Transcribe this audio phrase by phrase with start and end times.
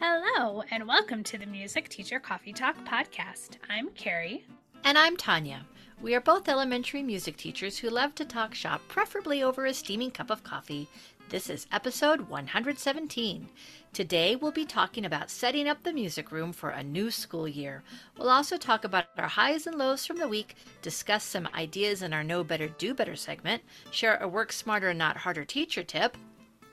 [0.00, 3.56] Hello, and welcome to the Music Teacher Coffee Talk podcast.
[3.68, 4.44] I'm Carrie.
[4.84, 5.66] And I'm Tanya.
[6.00, 10.12] We are both elementary music teachers who love to talk shop, preferably over a steaming
[10.12, 10.88] cup of coffee.
[11.30, 13.48] This is episode 117.
[13.92, 17.82] Today we'll be talking about setting up the music room for a new school year.
[18.16, 22.12] We'll also talk about our highs and lows from the week, discuss some ideas in
[22.12, 26.16] our Know Better, Do Better segment, share a Work Smarter, Not Harder teacher tip,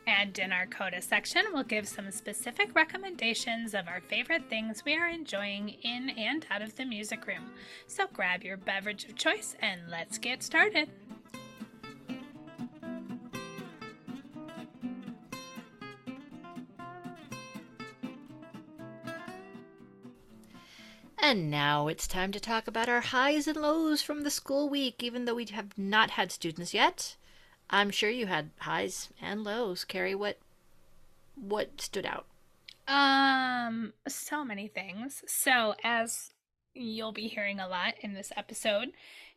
[0.08, 4.95] and in our CODA section, we'll give some specific recommendations of our favorite things we
[4.95, 7.52] are enjoying in and out of the music room.
[7.88, 10.90] So grab your beverage of choice and let's get started.
[21.17, 25.02] And now it's time to talk about our highs and lows from the school week,
[25.02, 27.16] even though we have not had students yet.
[27.70, 29.84] I'm sure you had highs and lows.
[29.84, 30.38] Carrie, what
[31.36, 32.26] what stood out?
[32.88, 35.23] Um, so many things.
[35.28, 36.31] So as
[36.73, 38.89] you'll be hearing a lot in this episode,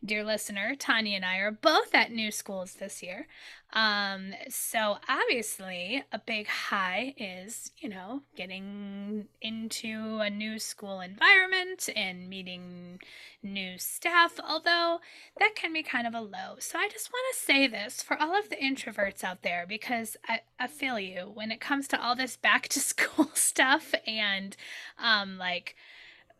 [0.04, 3.26] dear listener, Tanya and I are both at new schools this year.
[3.72, 11.88] Um, so obviously, a big high is, you know, getting into a new school environment
[11.94, 13.00] and meeting
[13.42, 15.00] new staff, although
[15.38, 16.56] that can be kind of a low.
[16.60, 20.16] So I just want to say this for all of the introverts out there because
[20.26, 24.56] I, I feel you when it comes to all this back to school stuff and
[24.98, 25.74] um, like,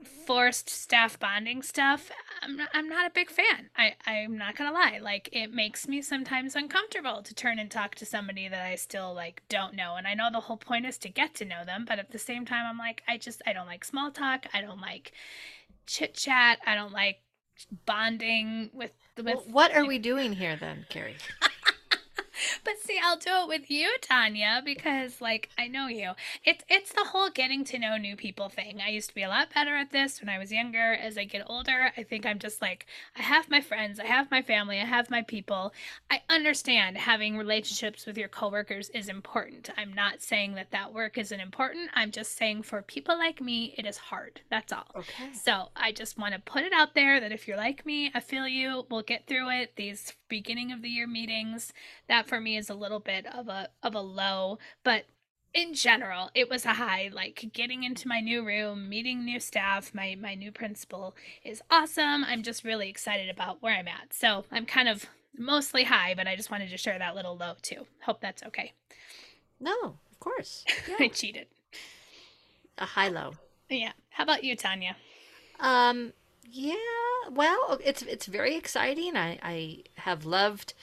[0.05, 2.11] forced staff bonding stuff
[2.43, 3.71] i'm not, I'm not a big fan.
[3.77, 5.01] I, i'm not gonna lie.
[5.03, 9.13] Like it makes me sometimes uncomfortable to turn and talk to somebody that i still
[9.13, 9.97] like don't know.
[9.97, 12.19] And i know the whole point is to get to know them but at the
[12.19, 14.47] same time i'm like i just i don't like small talk.
[14.55, 15.13] I don't like
[15.87, 16.59] chit chat.
[16.67, 17.23] I don't like
[17.87, 21.17] bonding with with well, what are we doing here then carrie
[22.65, 26.13] but see, I'll do it with you, Tanya, because like I know you.
[26.45, 28.81] It's it's the whole getting to know new people thing.
[28.85, 30.95] I used to be a lot better at this when I was younger.
[30.95, 34.31] As I get older, I think I'm just like I have my friends, I have
[34.31, 35.73] my family, I have my people.
[36.11, 39.71] I understand having relationships with your coworkers is important.
[39.77, 41.91] I'm not saying that that work isn't important.
[41.95, 44.41] I'm just saying for people like me, it is hard.
[44.51, 44.87] That's all.
[44.95, 45.33] Okay.
[45.33, 48.21] So I just want to put it out there that if you're like me, I
[48.21, 48.87] feel you.
[48.91, 49.77] We'll get through it.
[49.77, 51.73] These beginning of the year meetings,
[52.09, 55.05] that for me is a little bit of a of a low, but
[55.55, 57.11] in general, it was a high.
[57.13, 62.25] Like getting into my new room, meeting new staff, my my new principal is awesome.
[62.25, 64.13] I'm just really excited about where I'm at.
[64.13, 65.07] So I'm kind of
[65.37, 67.87] mostly high, but I just wanted to share that little low too.
[68.05, 68.73] Hope that's okay.
[69.61, 70.65] No, of course.
[70.89, 70.97] Yeah.
[71.01, 71.47] I cheated.
[72.79, 73.33] A high low.
[73.69, 73.93] Yeah.
[74.11, 74.97] How about you, Tanya?
[75.61, 76.13] Um.
[76.51, 76.75] Yeah.
[77.31, 79.17] Well, it's it's very exciting.
[79.17, 80.75] I I have loved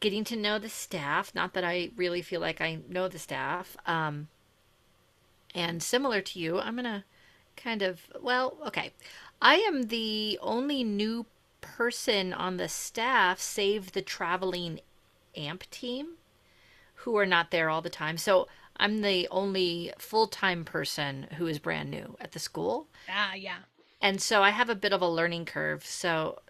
[0.00, 1.34] getting to know the staff.
[1.34, 3.76] Not that I really feel like I know the staff.
[3.86, 4.28] Um,
[5.54, 7.04] and similar to you, I'm going to
[7.56, 8.92] kind of, well, okay.
[9.40, 11.26] I am the only new
[11.60, 14.80] person on the staff, save the traveling
[15.36, 16.14] AMP team,
[16.96, 18.16] who are not there all the time.
[18.18, 22.86] So I'm the only full time person who is brand new at the school.
[23.08, 23.58] Ah, yeah.
[24.00, 25.84] And so I have a bit of a learning curve.
[25.84, 26.40] So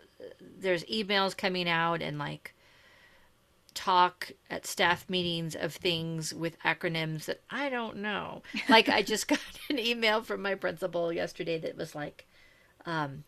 [0.41, 2.54] there's emails coming out and like
[3.75, 8.43] talk at staff meetings of things with acronyms that I don't know.
[8.69, 9.41] Like I just got
[9.71, 12.27] an email from my principal yesterday that was like,
[12.87, 13.25] um,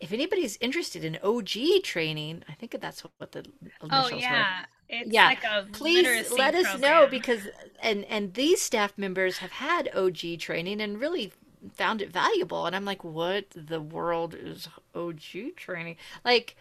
[0.00, 3.44] if anybody's interested in OG training, I think that's what the
[3.80, 4.60] initials oh yeah.
[4.60, 4.66] Were.
[4.88, 6.80] It's yeah, like please let us program.
[6.80, 7.40] know because
[7.80, 11.32] and and these staff members have had OG training and really
[11.74, 16.56] found it valuable and I'm like what the world is OG training like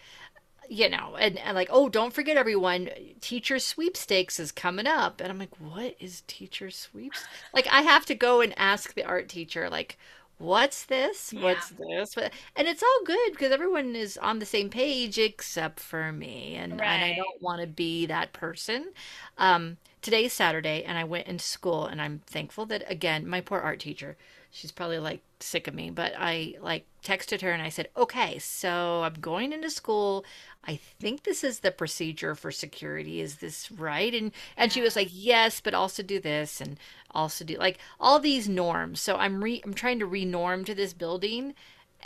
[0.71, 2.89] you know, and, and like, oh, don't forget everyone,
[3.19, 5.19] teacher sweepstakes is coming up.
[5.19, 7.25] And I'm like, what is teacher sweeps?
[7.53, 9.97] Like, I have to go and ask the art teacher, like,
[10.37, 11.33] what's this?
[11.33, 11.43] Yeah.
[11.43, 12.15] What's this?
[12.55, 16.55] And it's all good because everyone is on the same page except for me.
[16.55, 16.87] And, right.
[16.87, 18.93] and I don't want to be that person.
[19.37, 23.59] Um, today's Saturday, and I went into school, and I'm thankful that, again, my poor
[23.59, 24.17] art teacher,
[24.51, 28.37] she's probably like sick of me, but I like texted her and I said, okay,
[28.37, 30.25] so I'm going into school.
[30.65, 33.21] I think this is the procedure for security.
[33.21, 34.13] Is this right?
[34.13, 36.77] And and she was like, yes, but also do this and
[37.11, 39.01] also do like all these norms.
[39.01, 41.55] So I'm re I'm trying to renorm to this building,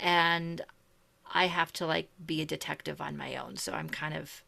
[0.00, 0.62] and
[1.34, 3.56] I have to like be a detective on my own.
[3.56, 4.42] So I'm kind of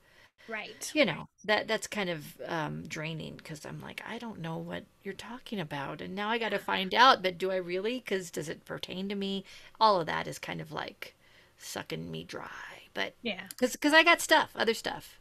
[0.49, 4.56] right you know that that's kind of um, draining because i'm like i don't know
[4.56, 7.99] what you're talking about and now i got to find out but do i really
[7.99, 9.45] because does it pertain to me
[9.81, 11.15] all of that is kind of like
[11.59, 12.49] sucking me dry
[12.95, 15.21] but yeah because i got stuff other stuff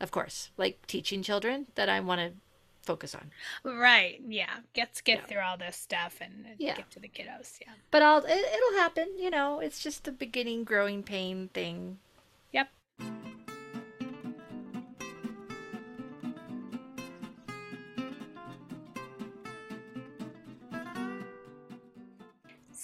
[0.00, 2.32] of course like teaching children that i want to
[2.82, 3.30] focus on.
[3.64, 4.18] Right.
[4.26, 4.48] Yeah.
[4.72, 5.24] Get get Yeah.
[5.26, 6.74] through all this stuff and and Yeah.
[6.74, 7.58] get to the kiddos.
[7.60, 7.74] Yeah.
[7.90, 9.60] But I'll it, it'll happen, you know.
[9.60, 11.98] It's just the beginning growing pain thing.
[12.50, 12.70] Yep.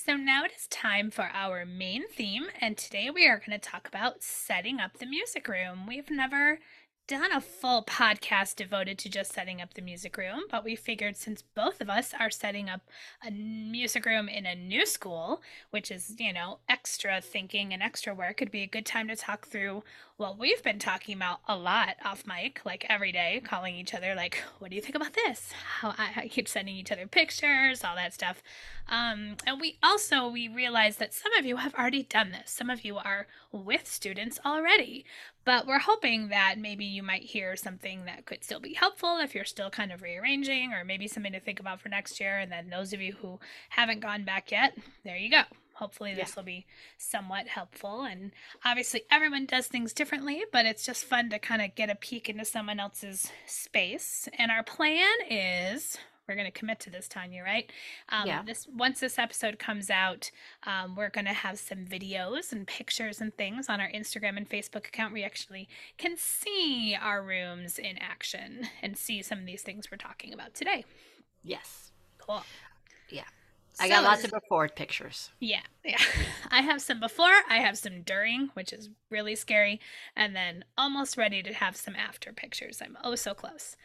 [0.05, 3.71] So now it is time for our main theme, and today we are going to
[3.71, 5.87] talk about setting up the music room.
[5.87, 6.59] We've never
[7.07, 11.17] done a full podcast devoted to just setting up the music room, but we figured
[11.17, 12.83] since both of us are setting up
[13.27, 15.41] a music room in a new school,
[15.71, 19.17] which is, you know, extra thinking and extra work, it'd be a good time to
[19.17, 19.83] talk through
[20.17, 24.15] what we've been talking about a lot off mic, like every day, calling each other,
[24.15, 25.53] like, what do you think about this?
[25.81, 28.41] How I, I keep sending each other pictures, all that stuff.
[28.89, 32.53] Um, and we also we realize that some of you have already done this.
[32.53, 35.05] Some of you are with students already,
[35.45, 39.35] but we're hoping that maybe you might hear something that could still be helpful if
[39.35, 42.39] you're still kind of rearranging, or maybe something to think about for next year.
[42.39, 43.41] And then those of you who
[43.71, 45.43] haven't gone back yet, there you go.
[45.75, 46.35] Hopefully, this Yeah.
[46.37, 46.67] will be
[46.99, 48.03] somewhat helpful.
[48.03, 48.33] And
[48.65, 52.29] obviously, everyone does things differently, but it's just fun to kind of get a peek
[52.29, 54.29] into someone else's space.
[54.39, 57.71] And our plan is we're going to commit to this, Tanya, right?
[58.09, 58.43] Um, Yeah.
[58.43, 60.31] This once this episode comes out,
[60.63, 64.49] um, we're going to have some videos and pictures and things on our Instagram and
[64.49, 65.13] Facebook account.
[65.13, 65.69] where you actually
[65.99, 70.55] can see our rooms in action and see some of these things we're talking about
[70.55, 70.85] today.
[71.43, 71.91] Yes.
[72.17, 72.43] Cool.
[73.11, 73.25] Yeah.
[73.81, 75.31] I got So- lots of before pictures.
[75.41, 75.99] Yeah, yeah.
[76.51, 79.81] I have some before, I have some during, which is really scary,
[80.17, 82.81] and then almost ready to have some after pictures.
[82.83, 83.77] I'm oh so close.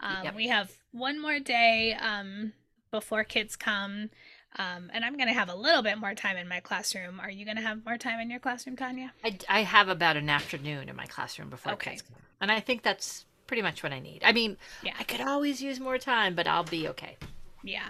[0.00, 0.34] Um, Yep.
[0.34, 2.52] We have one more day um,
[2.90, 4.10] before kids come,
[4.56, 7.20] um, and I'm going to have a little bit more time in my classroom.
[7.20, 9.12] Are you going to have more time in your classroom, Tanya?
[9.24, 11.90] I, I have about an afternoon in my classroom before Okay.
[11.92, 12.16] kids come.
[12.40, 14.22] And I think that's pretty much what I need.
[14.24, 14.94] I mean, Yeah.
[14.98, 17.16] I could always use more time, but I'll be okay.
[17.66, 17.88] Yeah.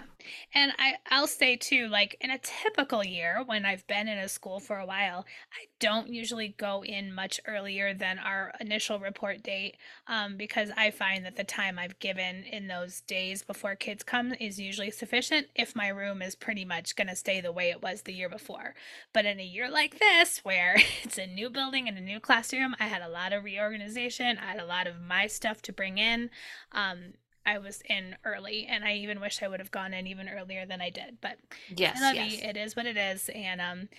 [0.53, 4.29] And I, I'll say too, like in a typical year when I've been in a
[4.29, 9.43] school for a while, I don't usually go in much earlier than our initial report
[9.43, 9.75] date
[10.07, 14.33] um, because I find that the time I've given in those days before kids come
[14.39, 17.83] is usually sufficient if my room is pretty much going to stay the way it
[17.83, 18.75] was the year before.
[19.11, 22.77] But in a year like this, where it's a new building and a new classroom,
[22.79, 25.97] I had a lot of reorganization, I had a lot of my stuff to bring
[25.97, 26.29] in.
[26.71, 27.15] Um,
[27.45, 30.65] I was in early, and I even wish I would have gone in even earlier
[30.65, 31.17] than I did.
[31.21, 31.37] But
[31.75, 32.41] Yes, yes.
[32.41, 33.89] It is what it is, and um,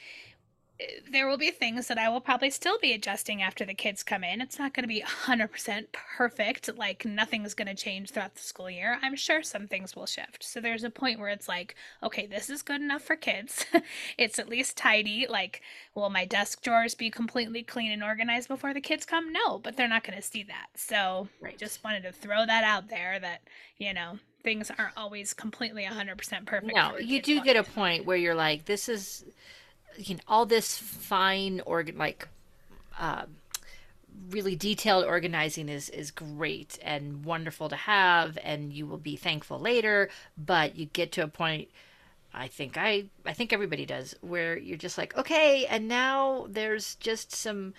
[1.10, 4.22] there will be things that I will probably still be adjusting after the kids come
[4.24, 4.40] in.
[4.40, 6.76] It's not going to be hundred percent perfect.
[6.76, 8.98] Like nothing's going to change throughout the school year.
[9.02, 10.44] I'm sure some things will shift.
[10.44, 13.64] So there's a point where it's like, okay, this is good enough for kids.
[14.18, 15.26] it's at least tidy.
[15.28, 15.62] Like,
[15.94, 19.32] will my desk drawers be completely clean and organized before the kids come?
[19.32, 20.66] No, but they're not going to see that.
[20.74, 21.58] So Right.
[21.58, 23.42] just wanted to throw that out there that
[23.78, 28.16] you know things aren't always completely 100% perfect No, you do get a point where
[28.16, 29.24] you're like, this is,
[29.98, 32.28] you know, all this fine organ, like,
[32.98, 33.24] uh,
[34.30, 39.58] really detailed organizing is is great and wonderful to have, and you will be thankful
[39.58, 40.08] later.
[40.36, 41.68] But you get to a point,
[42.32, 46.94] I think I, I think everybody does, where you're just like, okay, and now there's
[46.96, 47.74] just some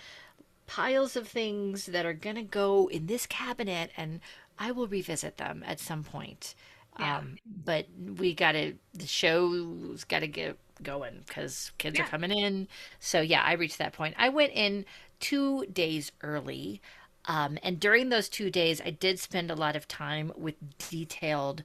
[0.66, 4.20] piles of things that are gonna go in this cabinet, and
[4.58, 6.54] I will revisit them at some point.
[6.98, 7.18] Yeah.
[7.18, 7.86] Um, but
[8.18, 12.04] we gotta the show's gotta get going because kids Yeah.
[12.04, 12.68] are coming in.
[13.00, 14.14] So yeah, I reached that point.
[14.18, 14.84] I went in
[15.20, 16.80] two days early.
[17.26, 21.62] Um, and during those two days, I did spend a lot of time with detailed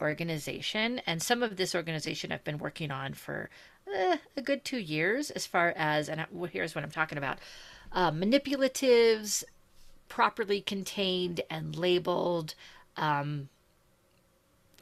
[0.00, 1.00] organization.
[1.06, 3.48] And some of this organization I've been working on for
[3.94, 7.16] eh, a good two years, as far as, and I, well, here's what I'm talking
[7.18, 7.38] about
[7.92, 9.42] uh, manipulatives,
[10.08, 12.54] properly contained and labeled,
[12.96, 13.48] um,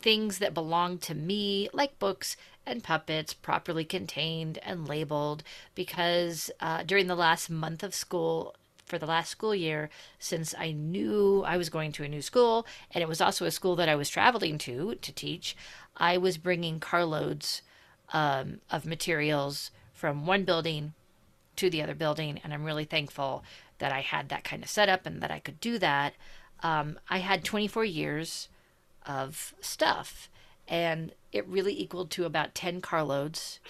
[0.05, 5.43] things that belong to me, like books and puppets, properly contained and labeled.
[5.75, 10.73] Because uh, during the last month of school, for the last school year, since I
[10.73, 13.89] knew I was going to a new school, and it was also a school that
[13.89, 15.57] I was traveling to to teach,
[15.97, 17.63] I was bringing carloads
[18.13, 20.93] um, of materials from one building
[21.57, 23.43] to the other building, and I'm really thankful
[23.79, 26.13] that I had that kind of setup and that I could do that.
[26.63, 28.49] Um, I had 24 years
[29.07, 30.29] of stuff,
[30.69, 33.61] and it really equaled to about 10 carloads.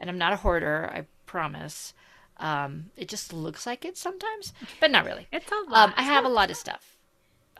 [0.00, 1.94] And I'm not a hoarder, I promise.
[2.38, 5.28] Um, it just looks like it sometimes, but not really.
[5.30, 5.90] It's a lot.
[5.90, 6.96] Um, I have a lot of stuff.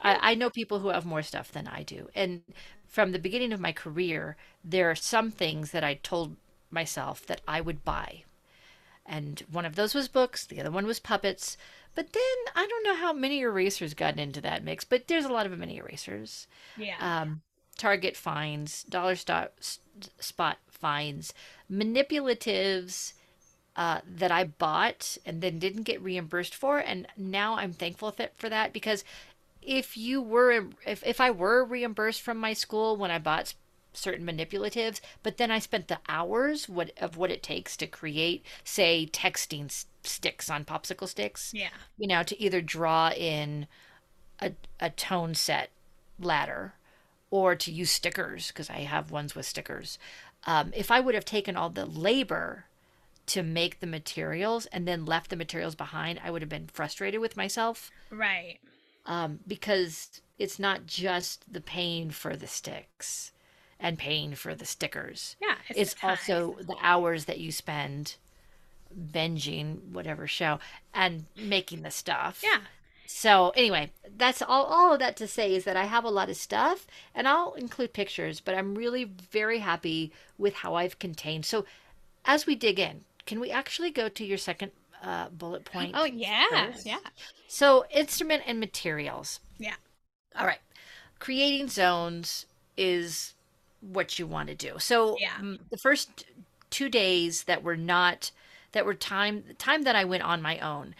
[0.02, 2.09] I, I know people who have more stuff than I do.
[2.14, 2.43] And
[2.87, 6.37] from the beginning of my career, there are some things that I told
[6.71, 8.25] myself that I would buy.
[9.07, 11.57] And one of those was books, the other one was puppets.
[11.95, 15.33] But then I don't know how mini erasers got into that mix, but there's a
[15.33, 16.47] lot of mini erasers.
[16.77, 16.97] Yeah.
[17.01, 17.43] Um,
[17.77, 19.55] Target finds, dollar stop,
[20.19, 21.35] spot finds,
[21.71, 23.13] manipulatives
[23.77, 28.49] uh, that I bought and then didn't get reimbursed for, and now I'm thankful for
[28.49, 29.05] that because
[29.63, 33.55] if you were if, if I were reimbursed from my school when I bought
[33.93, 38.45] certain manipulatives, but then I spent the hours what of what it takes to create,
[38.65, 41.53] say, texting s- sticks on popsicle sticks.
[41.55, 41.71] Yeah.
[41.97, 43.67] You know, to either draw in
[44.41, 45.71] a a tone set
[46.19, 46.75] ladder
[47.31, 49.99] or to use stickers because I have ones with stickers.
[50.45, 52.67] Um, if I would have taken all the labor
[53.27, 57.21] to make the materials and then left the materials behind, I would have been frustrated
[57.21, 57.91] with myself.
[58.11, 58.59] Right.
[59.07, 63.32] Um, because it's not just the pain for the sticks
[63.83, 65.37] and paying for the stickers.
[65.43, 65.57] Yeah.
[65.69, 68.15] It's, it's also the hours that you spend
[68.97, 70.61] binging whatever show
[70.95, 72.41] and making the stuff.
[72.43, 72.61] Yeah.
[73.07, 76.31] So anyway, that's all all of that to say is that I have a lot
[76.31, 81.45] of stuff and I'll include pictures, but I'm really very happy with how I've contained.
[81.45, 81.67] So
[82.25, 84.73] as we dig in, can we actually go to your second
[85.03, 85.93] uh, bullet point?
[85.95, 86.71] Oh yeah.
[86.71, 86.87] first?
[86.87, 86.99] Yeah.
[87.49, 89.41] So instrument and materials.
[89.59, 89.75] Yeah.
[90.39, 90.61] All right.
[91.19, 92.47] Creating zones
[92.77, 93.35] is
[93.83, 94.79] what you want to do.
[94.79, 95.39] So Yeah.
[95.71, 96.25] the first
[96.71, 98.31] two days that were not
[98.73, 100.95] that were time time that I went on my own.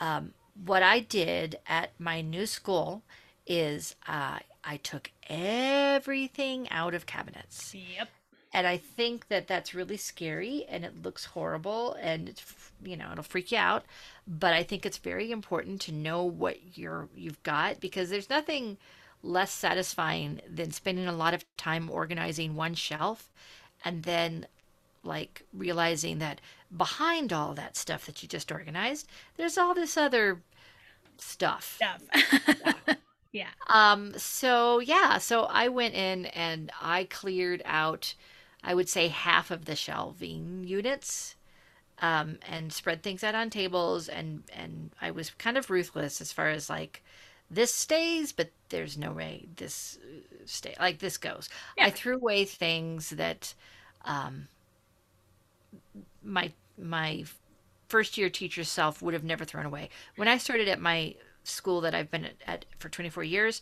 [0.00, 3.02] Um, what I did at my new school
[3.46, 7.74] is uh, I took everything out of cabinets.
[7.74, 8.08] Yep.
[8.52, 12.44] And I think that that's really scary and it looks horrible and it's
[12.82, 13.84] you know, it'll freak you out,
[14.26, 18.78] but I think it's very important to know what you're you've got because there's nothing
[19.24, 23.32] less satisfying than spending a lot of time organizing one shelf
[23.84, 24.46] and then
[25.02, 26.40] like realizing that
[26.74, 30.42] behind all that stuff that you just organized, there's all this other
[31.18, 31.76] stuff.
[31.76, 32.96] Stuff.
[33.32, 33.48] yeah.
[33.68, 38.14] Um, so yeah, so I went in and I cleared out,
[38.62, 41.36] I would say half of the shelving units,
[42.00, 46.32] um, and spread things out on tables and, and I was kind of ruthless as
[46.32, 47.02] far as like,
[47.50, 51.48] this stays, but there's no way this uh, stay like this goes.
[51.76, 51.86] Yeah.
[51.86, 53.54] I threw away things that,
[54.04, 54.48] um,
[56.22, 57.24] my, my
[57.88, 59.90] first year teacher self would have never thrown away.
[60.16, 63.60] When I started at my school that I've been at, at, for 24 years,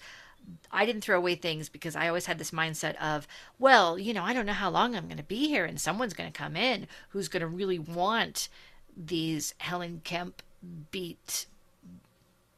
[0.71, 4.23] I didn't throw away things because I always had this mindset of, well, you know,
[4.23, 6.57] I don't know how long I'm going to be here and someone's going to come
[6.57, 8.49] in who's going to really want
[8.97, 10.43] these Helen Kemp
[10.91, 11.47] beat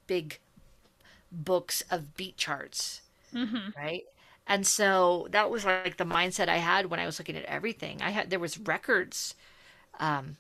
[0.07, 0.39] big
[1.35, 3.03] books of beat charts,
[3.35, 3.71] Mm-hmm.
[3.77, 4.05] right?
[4.47, 8.03] And so that was like the mindset I had when I was looking at everything.
[8.03, 9.35] I had there was records
[10.01, 10.37] um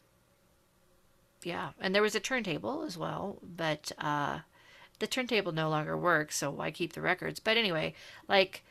[1.42, 4.40] yeah, and there was a turntable as well, but uh
[5.00, 7.40] the turntable no longer works, so why keep the records?
[7.40, 7.94] But anyway,
[8.28, 8.64] like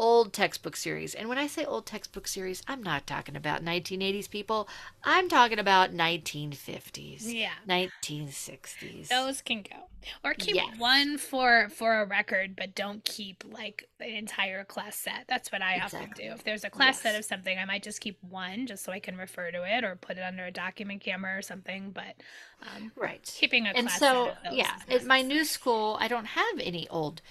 [0.00, 1.14] old textbook series.
[1.14, 4.68] And when I say old textbook series, I'm not talking about 1980s people.
[5.04, 7.54] I'm talking about 1950s, Yeah.
[7.66, 9.10] 1960s.
[9.10, 9.76] Those can go.
[10.24, 10.70] Or keep Yes.
[10.78, 15.26] one for for a record, but don't keep like an entire class set.
[15.28, 16.32] That's what I often do.
[16.32, 19.00] If there's a class set of something, I might just keep one just so I
[19.00, 21.90] can refer to it or put it under a document camera or something.
[21.90, 22.14] But
[22.62, 23.26] um, Right.
[23.34, 26.26] keeping a and class so set of those yeah at my new school i don't
[26.26, 27.22] have any old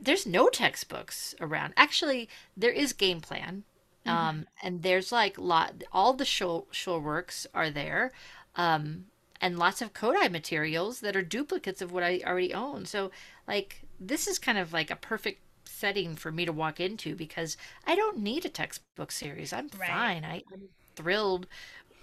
[0.00, 3.64] there's no textbooks around actually there is game plan
[4.06, 4.16] Mm-hmm.
[4.16, 8.12] um and there's like lot all the show show works are there
[8.54, 9.06] um
[9.40, 13.10] and lots of Kodaly materials that are duplicates of what i already own so
[13.48, 17.56] like this is kind of like a perfect setting for me to walk into because
[17.86, 19.88] i don't need a textbook series i'm Right.
[19.90, 21.46] fine I, i'm thrilled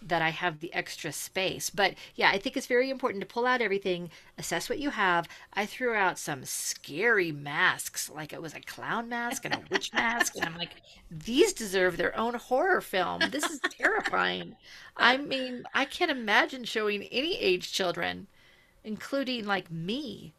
[0.05, 1.69] that I have the extra space.
[1.69, 5.27] But yeah, I think it's very important to pull out everything, assess what you have.
[5.53, 9.91] I threw out some scary masks, like it was a clown mask and a witch
[9.93, 10.35] mask.
[10.35, 10.71] And I'm like,
[11.09, 13.21] these deserve their own horror film.
[13.31, 14.55] This is terrifying.
[14.95, 18.27] I mean, I can't imagine showing any age children,
[18.83, 20.33] including like me.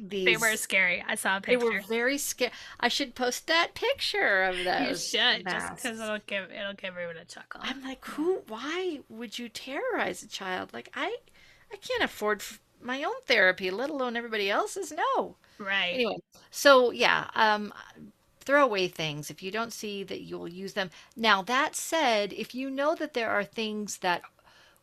[0.00, 1.04] These They were scary.
[1.06, 1.58] I saw a picture.
[1.58, 2.52] they were very scary.
[2.78, 5.12] I should post that picture of those.
[5.12, 7.60] you should just because it'll give it'll give everyone a chuckle.
[7.62, 8.42] I'm like, who?
[8.48, 10.72] Why would you terrorize a child?
[10.72, 11.16] Like, I,
[11.72, 12.42] I can't afford
[12.80, 14.92] my own therapy, let alone everybody else's.
[14.92, 15.36] No.
[15.58, 15.94] right.
[15.94, 16.18] Anyway,
[16.50, 17.72] so yeah, um,
[18.40, 20.90] throw away things if you don't see that you'll use them.
[21.16, 24.22] Now that said, if you know that there are things that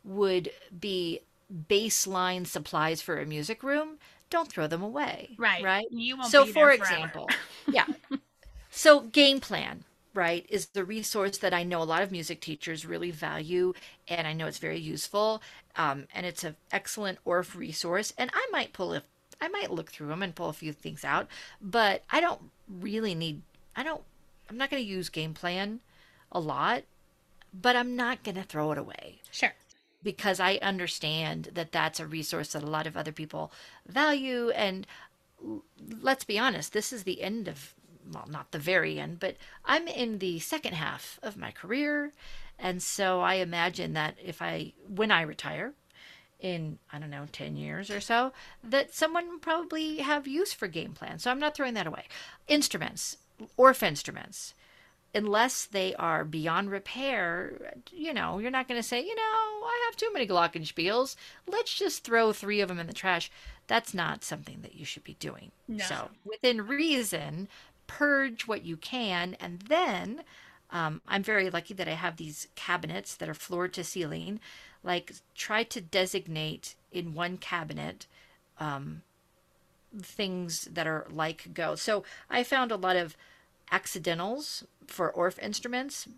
[0.04, 1.20] would be
[1.68, 3.98] baseline supplies for a music room,
[4.30, 5.30] don't throw them away.
[5.38, 5.62] Right.
[5.62, 5.86] Right.
[5.90, 7.28] You won't So, for example,
[7.68, 7.86] yeah.
[8.70, 12.84] So game plan, right, is the resource that I know a lot of music teachers
[12.84, 13.72] really value,
[14.08, 15.42] and I know it's very useful.
[15.76, 18.12] Um, and it's an excellent Orff resource.
[18.16, 19.02] And I might pull a,
[19.40, 21.28] I might look through them and pull a few things out,
[21.60, 23.42] but I don't really need.
[23.74, 24.02] I don't.
[24.48, 25.80] I'm not going to use game plan
[26.32, 26.84] a lot,
[27.52, 29.52] but I'm not going to throw it away Sure.
[30.02, 33.52] Because I understand that that's a resource that a lot of other people
[33.86, 34.50] value.
[34.50, 34.86] And
[36.00, 37.74] let's be honest, this is the end of,
[38.12, 42.12] well, not the very end, but I'm in the second half of my career.
[42.58, 45.74] And so I imagine that if I, when I retire,
[46.38, 50.92] in I don't know 10 years or so that someone probably have use for game
[50.92, 51.18] plan.
[51.18, 52.04] So I'm not throwing that away.
[52.46, 53.16] Instruments,
[53.58, 54.54] Orff instruments
[55.16, 59.86] unless they are beyond repair, you know, you're not going to say, you know, I
[59.86, 61.16] have too many glockenspiels.
[61.48, 63.30] Let's just throw three of them in the trash.
[63.66, 65.52] That's not something that you should be doing.
[65.66, 65.84] No.
[65.86, 67.48] So, within reason,
[67.86, 69.38] purge what you can.
[69.40, 70.22] And then
[70.70, 74.38] um, I'm very lucky that I have these cabinets that are floor to ceiling.
[74.84, 78.06] Like, try to designate in one cabinet
[78.60, 79.00] um,
[79.98, 81.74] things that are like go.
[81.74, 83.16] So, I found a lot of
[83.70, 86.08] accidentals for Orff instruments,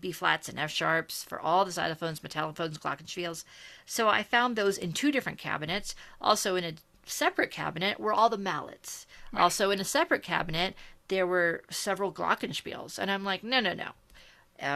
[0.00, 3.44] B flats and F sharps for all the xylophones, metallophones, glockenspiels.
[3.84, 5.94] So I found those in two different cabinets.
[6.20, 9.06] Also in a separate cabinet were all the mallets.
[9.36, 10.74] Also in a separate cabinet
[11.08, 13.90] there were several glockenspiels, and I'm like, no, no, no.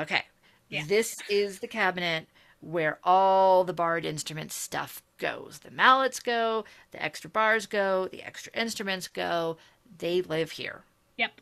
[0.02, 0.24] Okay,
[0.68, 0.82] Yeah.
[0.86, 2.26] this is the cabinet
[2.60, 5.60] where all the barred instruments stuff goes.
[5.62, 9.56] The mallets go, the extra bars go, the extra instruments go.
[9.98, 10.82] They live here.
[11.16, 11.40] Yep.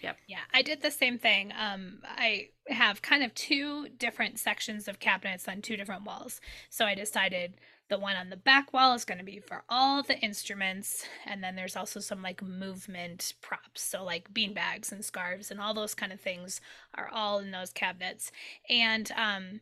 [0.00, 0.16] Yep.
[0.28, 1.52] Yeah, I did the same thing.
[1.58, 6.40] Um, I have kind of two different sections of cabinets on two different walls.
[6.70, 7.54] So I decided
[7.88, 11.42] the one on the back wall is going to be for all the instruments, and
[11.42, 13.82] then there's also some like movement props.
[13.82, 16.60] So like bean bags and scarves and all those kind of things
[16.94, 18.30] are all in those cabinets.
[18.68, 19.60] And um,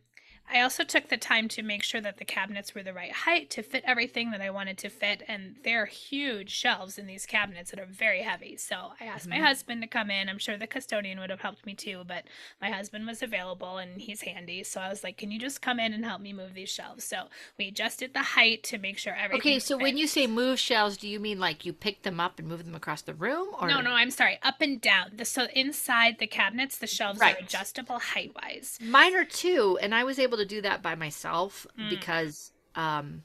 [0.49, 3.49] I also took the time to make sure that the cabinets were the right height
[3.51, 5.21] to fit everything that I wanted to fit.
[5.27, 8.55] And there are huge shelves in these cabinets that are very heavy.
[8.55, 9.43] So I asked my Mhm.
[9.43, 10.29] husband to come in.
[10.29, 12.25] I'm sure the custodian would have helped me too, but
[12.61, 14.63] my husband was available and he's handy.
[14.63, 17.03] So I was like, can you just come in and help me move these shelves?
[17.03, 19.41] So we adjusted the height to make sure everything.
[19.41, 22.39] Okay, so when you say move shelves, do you mean like you pick them up
[22.39, 24.39] and move them across the room, or No, no, I'm sorry.
[24.43, 25.11] Up and down.
[25.17, 27.35] The, so inside the cabinets, the shelves Right.
[27.35, 28.77] are adjustable height wise.
[28.81, 31.89] Mine are too, and I was able to do that by myself Mm.
[31.89, 33.23] because um,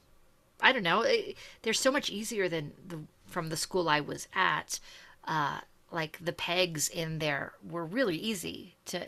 [0.61, 1.01] I don't know.
[1.01, 4.79] It, they're so much easier than the from the school I was at.
[5.25, 5.59] Uh,
[5.91, 9.05] like the pegs in there were really easy to.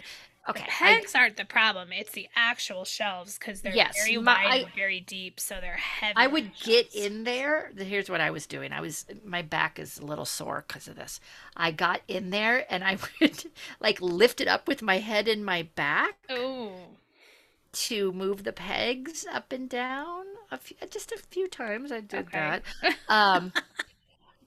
[0.48, 1.92] Okay, the I- pegs aren't the problem.
[1.92, 5.58] It's the actual shelves because they're Yes, very my- wide I- and very deep, so
[5.60, 6.14] they're heavy.
[6.16, 7.72] I would get in there.
[7.76, 8.72] Here's what I was doing.
[8.72, 11.20] I was my back is a little sore because of this.
[11.58, 13.46] I got in there and I would
[13.80, 16.74] like lift it up with my head and my back Oh,
[17.76, 20.26] to move the pegs up and down.
[20.52, 22.62] A few, just a few times I did Okay.
[22.82, 22.96] that.
[23.10, 23.54] Um,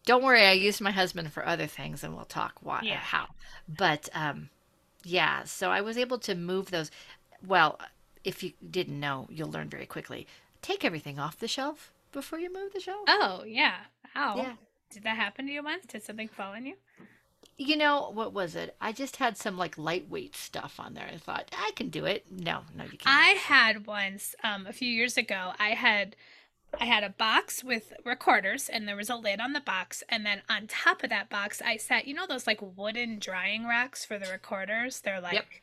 [0.04, 2.96] don't worry, I used my husband for other things, and we'll talk why Yeah.
[2.98, 3.26] how.
[3.68, 4.48] But um,
[5.04, 6.90] yeah, so I was able to move those.
[7.46, 7.78] Well,
[8.24, 10.26] if you didn't know, you'll learn very quickly.
[10.62, 13.04] Take everything off the shelf before you move the shelf.
[13.08, 13.74] oh yeah.
[14.16, 14.36] Ow.
[14.36, 14.52] Yeah.
[14.90, 15.84] Did that happen to you once?
[15.86, 16.74] Did something fall on you?
[17.60, 18.76] You know, what was it?
[18.80, 21.10] I just had some like lightweight stuff on there.
[21.12, 22.24] I thought, I can do it.
[22.30, 23.02] No, no, you can't.
[23.06, 26.14] I had once, um, a few years ago, I had
[26.78, 30.24] I had a box with recorders and there was a lid on the box and
[30.24, 34.04] then on top of that box I set, you know those like wooden drying racks
[34.04, 35.00] for the recorders?
[35.00, 35.62] They're like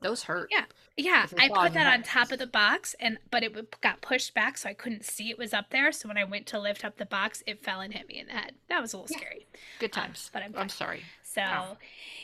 [0.00, 0.48] Those hurt.
[0.50, 0.64] Yeah.
[0.98, 4.56] Yeah, I put that on top of the box and but it got pushed back
[4.56, 5.92] so I couldn't see it was up there.
[5.92, 8.26] So when I went to lift up the box, it fell and hit me in
[8.28, 8.54] the head.
[8.68, 9.18] That was a little Yeah.
[9.18, 9.46] scary.
[9.78, 10.30] Good Um, times.
[10.32, 11.04] but I'm I'm sorry.
[11.22, 11.76] So, Wow.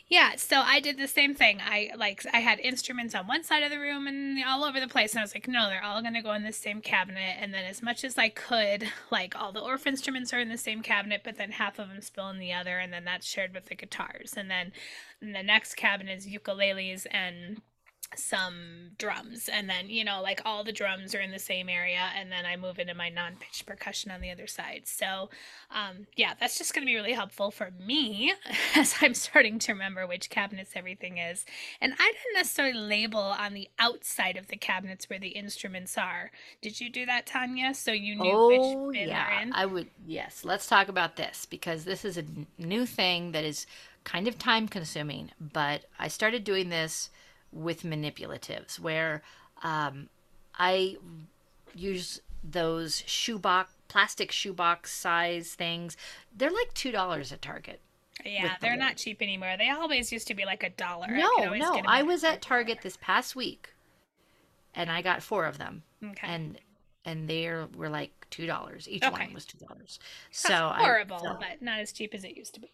[0.09, 1.61] yeah, so I did the same thing.
[1.61, 4.89] I like I had instruments on one side of the room and all over the
[4.89, 7.37] place, and I was like, no, they're all gonna go in the same cabinet.
[7.39, 10.57] And then as much as I could, like all the Orff instruments are in the
[10.57, 13.53] same cabinet, but then half of them spill in the other, and then that's shared
[13.53, 14.33] with the guitars.
[14.35, 14.73] And then
[15.23, 17.61] the next cabinet is ukuleles and
[18.15, 19.49] some drums.
[19.51, 22.45] And then you know like all the drums are in the same area and then
[22.45, 24.83] i move into my non-pitched percussion on the other side.
[24.85, 25.31] So
[25.71, 28.35] um yeah that's just going to be really helpful for me
[28.75, 31.47] as i'm starting to remember which cabinets everything is.
[31.81, 36.31] And i didn't necessarily label on the outside of the cabinets where the instruments are.
[36.61, 37.73] Did you do that tanya?
[37.73, 38.49] So you knew Oh,
[38.89, 39.27] which bin yeah.
[39.27, 39.53] they're in?
[39.55, 40.45] I would, yes.
[40.45, 42.25] Let's talk about this because this is a
[42.59, 43.67] new thing that is
[44.05, 45.31] kind of time consuming.
[45.41, 47.11] But I started doing this
[47.53, 49.23] with manipulatives where
[49.63, 50.09] um,
[50.59, 50.97] I
[51.75, 55.97] use those shoebox, plastic shoebox size things.
[56.37, 57.81] They're like $2 at Target.
[58.25, 59.55] Yeah, they're not cheap anymore.
[59.59, 61.09] They always used to be like a dollar.
[61.09, 61.81] No, always no.
[61.87, 63.71] I was at Target this past week,
[64.75, 65.83] and I got four of them.
[66.05, 66.27] Okay.
[66.27, 66.59] and
[67.05, 68.89] and they were like two dollars.
[68.89, 69.25] Each Okay.
[69.25, 69.99] one was two dollars.
[70.31, 72.71] So So I horrible, but not as cheap as it used to be.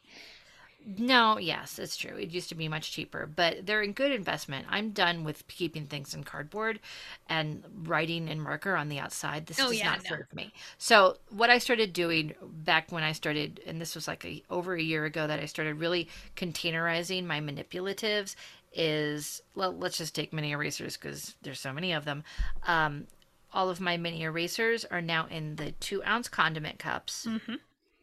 [0.87, 2.17] No, yes, it's true.
[2.17, 4.67] It used to be much cheaper, but they're a good investment.
[4.71, 6.81] I'm done with keeping things in cardboard
[7.29, 9.47] and writing in marker on the outside.
[9.47, 10.09] This Oh, does yeah, not no.
[10.09, 10.53] serve me.
[10.79, 14.75] So, what I started doing back when I started, and this was like a, over
[14.75, 18.35] a year ago that I started really containerizing my manipulatives,
[18.73, 22.25] is well, let's just take mini erasers because there's so many of them.
[22.67, 23.09] Um,
[23.53, 27.55] all of my mini erasers are now in the two ounce condiment cups Mm-hmm.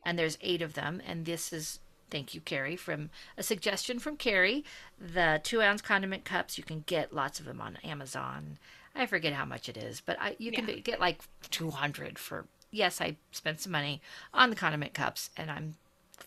[0.06, 1.02] and there's eight of them.
[1.08, 1.80] And this is
[2.10, 4.64] thank you, Carrie, from a suggestion from Carrie.
[5.00, 8.58] The two ounce condiment cups you can get lots of them on Amazon.
[8.96, 12.46] I forget how much it is, but I you can get like two hundred for.
[12.72, 14.02] Yes, I spent some money
[14.34, 15.76] on the condiment cups, and I'm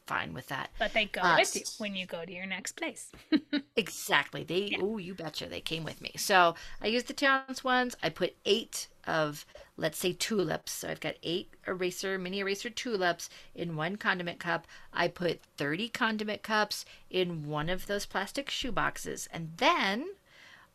[0.06, 0.70] fine with that.
[0.78, 3.10] But they go Uh, with you when you go to your next place.
[3.76, 4.42] Exactly.
[4.44, 4.78] They Yeah.
[4.82, 6.12] oh, you betcha, they came with me.
[6.16, 7.96] So I used the two ounce ones.
[8.02, 10.72] I put eight of let's say tulips.
[10.72, 14.66] So I've got eight eraser mini eraser tulips in one condiment cup.
[14.92, 20.10] I put thirty condiment cups in one of those plastic shoe boxes, and then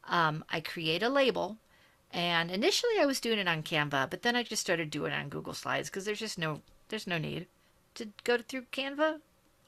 [0.06, 1.58] um, I create a label.
[2.12, 5.16] And initially I was doing it on Canva, but then I just started doing it
[5.16, 7.48] on Google Slides because there's just no there's no need
[7.96, 9.20] to go through Canva.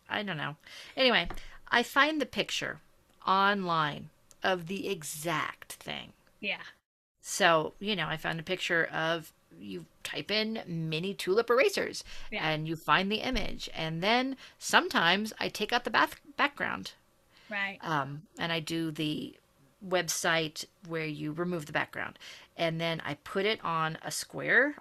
[0.09, 0.55] I don't know.
[0.95, 1.27] Anyway,
[1.69, 2.81] I find the picture
[3.25, 4.09] online
[4.43, 6.13] of the exact thing.
[6.39, 6.61] yeah.
[7.27, 12.47] So, you know, I found a picture of you type in mini tulip erasers Yeah.
[12.47, 13.67] and you find the image.
[13.73, 16.91] And then sometimes I take out the bath- background
[17.49, 17.79] Right.
[17.81, 19.35] um, and I do the
[19.83, 22.19] website where you remove the background.
[22.55, 24.75] And then I put it on a square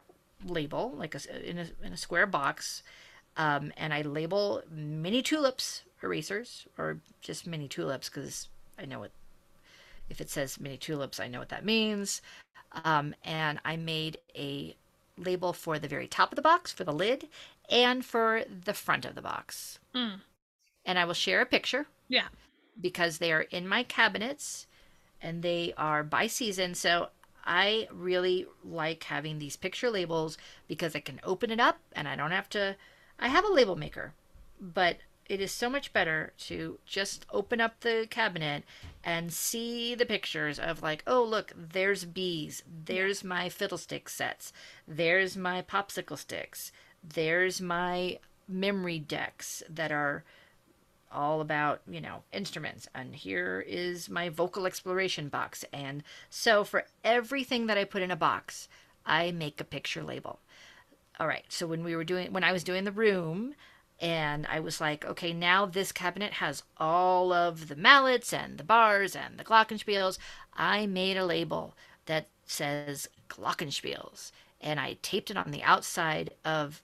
[0.44, 2.82] label, like a, in, a, in a square box.
[3.38, 9.12] Um, and I label mini tulips erasers or just mini tulips because I know what,
[10.14, 12.22] if it says mini tulips, I know what that means.
[12.84, 14.76] Um, and I made a
[15.16, 17.28] label for the very top of the box, for the lid,
[17.68, 19.78] and for the front of the box.
[19.94, 20.20] Mm.
[20.84, 22.28] And I will share a picture Yeah.
[22.80, 24.66] because they are in my cabinets
[25.20, 26.74] and they are by season.
[26.74, 27.08] So
[27.44, 30.36] I really like having these picture labels
[30.68, 32.76] because I can open it up and I don't have to.
[33.18, 34.12] I have a label maker,
[34.60, 38.64] but it is so much better to just open up the cabinet
[39.02, 44.52] and see the pictures of like, oh look, there's bees, there's my fiddlestick sets,
[44.86, 50.24] there's my popsicle sticks, there's my memory decks that are
[51.14, 52.88] all about, you know, instruments.
[52.94, 55.64] And here is my vocal exploration box.
[55.72, 58.68] And so for everything that I put in a box,
[59.06, 60.40] I make a picture label.
[61.20, 61.44] All right.
[61.48, 63.54] So when we were doing, when I was doing the room,
[64.00, 68.64] and I was like, okay, now this cabinet has all of the mallets and the
[68.64, 70.18] bars and the glockenspiels.
[70.54, 71.74] I made a label
[72.06, 76.82] that says glockenspiels, and I taped it on the outside of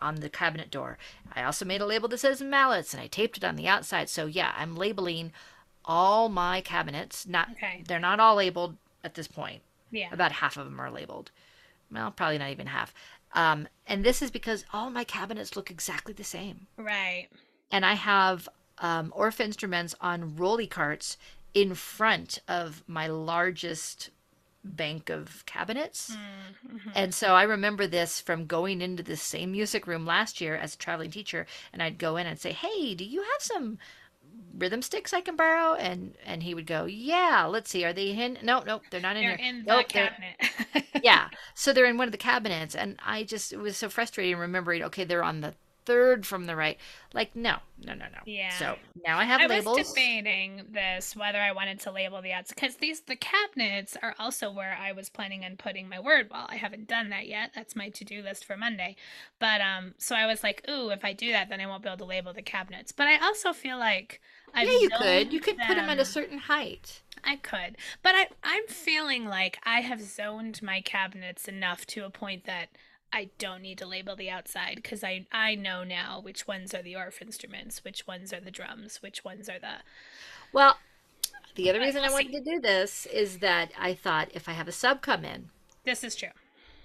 [0.00, 0.96] on the cabinet door.
[1.34, 4.08] I also made a label that says mallets and I taped it on the outside.
[4.08, 5.32] So yeah, I'm labeling
[5.84, 7.26] all my cabinets.
[7.26, 7.82] Not Okay.
[7.86, 9.62] they're not all labeled at this point.
[9.90, 10.08] Yeah.
[10.12, 11.32] About half of them are labeled.
[11.90, 12.94] Well, probably not even half.
[13.34, 16.66] Um, and this is because all my cabinets look exactly the same.
[16.76, 17.28] Right.
[17.70, 21.16] And I have um, Orff instruments on rolly carts
[21.52, 24.10] in front of my largest
[24.64, 26.16] bank of cabinets.
[26.16, 26.90] Mm-hmm.
[26.94, 30.74] And so I remember this from going into the same music room last year as
[30.74, 33.78] a traveling teacher, and I'd go in and say, "Hey, do you have some
[34.56, 38.10] rhythm sticks I can borrow?" And and he would go, "Yeah, let's see, are they
[38.10, 38.38] in?
[38.42, 39.46] No, nope, they're not in They're here.
[39.48, 40.86] in the Nope, they're- cabinet.
[41.02, 44.36] yeah, so they're in one of the cabinets, and I just it was so frustrating
[44.36, 44.82] remembering.
[44.84, 46.78] Okay, they're on the third from the right.
[47.12, 48.18] Like, no, no, no, no.
[48.26, 48.50] Yeah.
[48.50, 49.76] So now I have labels.
[49.76, 53.96] I was debating this whether I wanted to label the ads because these the cabinets
[54.02, 56.46] are also where I was planning on putting my word wall.
[56.48, 57.52] I haven't done that yet.
[57.54, 58.96] That's my to do list for Monday.
[59.38, 61.88] But um, so I was like, ooh, if I do that, then I won't be
[61.88, 62.92] able to label the cabinets.
[62.92, 64.20] But I also feel like
[64.54, 65.32] I've yeah, you could.
[65.32, 67.02] You could put them at a certain height.
[67.26, 72.10] I could, but I I'm feeling like I have zoned my cabinets enough to a
[72.10, 72.68] point that
[73.14, 76.82] I don't need to label the outside because I I know now which ones are
[76.82, 79.76] the Orff instruments, which ones are the drums, which ones are the
[80.52, 80.78] Well,
[81.54, 84.66] the other reason I wanted to do this is that I thought if I have
[84.68, 85.50] a sub come in,
[85.84, 86.30] This is true.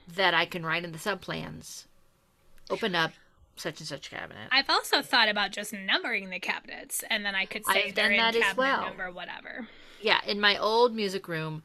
[0.08, 1.88] that I can write in the sub plans,
[2.70, 3.12] open up
[3.56, 4.48] such and such cabinet.
[4.52, 8.12] I've also thought about just numbering the cabinets, and then I could say I've done
[8.16, 8.82] that as cabinet well.
[8.86, 9.68] number whatever.
[10.00, 11.64] Yeah, in my old music room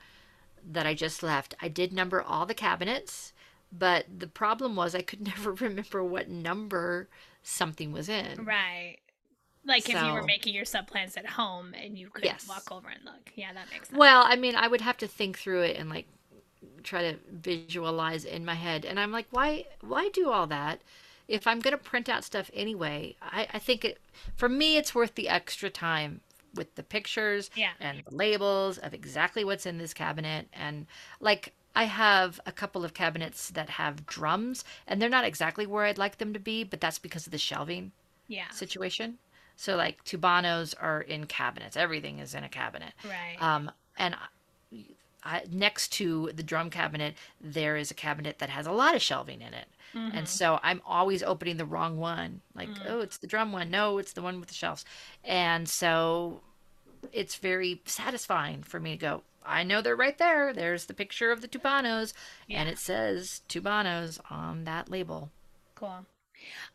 [0.66, 3.33] that I just left, I did number all the cabinets,
[3.76, 7.08] but the problem was I could never remember what number
[7.42, 8.44] something was in.
[8.44, 8.98] Right.
[9.66, 12.46] Like if you were making your sub plans at home and you could Yes.
[12.46, 13.32] walk over and look.
[13.34, 13.98] Yeah, that makes sense.
[13.98, 16.06] Well, I mean, I would have to think through it and like
[16.82, 18.84] try to visualize in my head.
[18.84, 20.82] And I'm like, why why do all that?
[21.28, 23.98] If I'm gonna print out stuff anyway, I, I think it
[24.37, 26.20] for me it's worth the extra time
[26.54, 27.72] with the pictures Yeah.
[27.80, 30.87] and the labels of exactly what's in this cabinet and
[31.20, 35.84] like I have a couple of cabinets that have drums and they're not exactly where
[35.84, 37.92] I'd like them to be, but that's because of the shelving
[38.28, 38.48] Yeah.
[38.50, 39.18] situation.
[39.56, 41.76] So like tubanos are in cabinets.
[41.76, 42.92] Everything is in a cabinet.
[43.04, 43.37] Right.
[43.40, 44.84] Um, and I,
[45.24, 49.02] I, next to the drum cabinet, there is a cabinet that has a lot of
[49.02, 49.66] shelving in it.
[49.94, 50.18] Mm-hmm.
[50.18, 52.40] And so I'm always opening the wrong one.
[52.54, 52.82] Like, Mm.
[52.88, 53.70] oh, it's the drum one.
[53.70, 54.84] No, it's the one with the shelves.
[55.24, 56.40] And so
[57.12, 60.52] it's very satisfying for me to go, I know they're right there.
[60.52, 62.12] There's the picture of the tubanos.
[62.48, 65.30] And it says tubanos on that label.
[65.74, 66.07] Cool.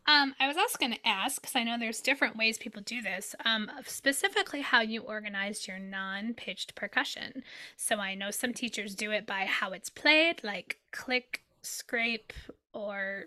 [0.07, 3.01] Um, I was also going to ask because I know there's different ways people do
[3.01, 3.35] this.
[3.45, 7.43] Um, specifically, how you organized your non-pitched percussion.
[7.77, 12.33] So I know some teachers do it by how it's played, like click, scrape,
[12.73, 13.25] or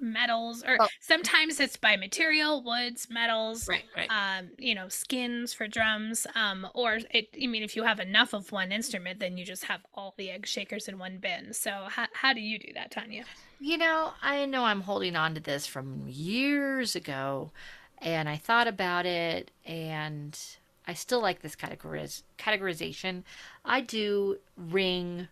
[0.00, 0.88] metals, or Oh.
[1.00, 3.68] sometimes it's by material, woods, metals.
[3.68, 4.08] Right, right.
[4.10, 6.26] Um, you know, skins for drums.
[6.34, 7.28] Um, or it.
[7.42, 10.30] I mean, if you have enough of one instrument, then you just have all the
[10.30, 11.52] egg shakers in one bin.
[11.52, 13.24] So how how do you do that, Tanya?
[13.60, 17.50] You know, I know I'm holding on to this from years ago,
[17.98, 20.38] and I thought about it, and
[20.86, 23.24] I still like this categoriz- categorization.
[23.64, 25.28] I do ring,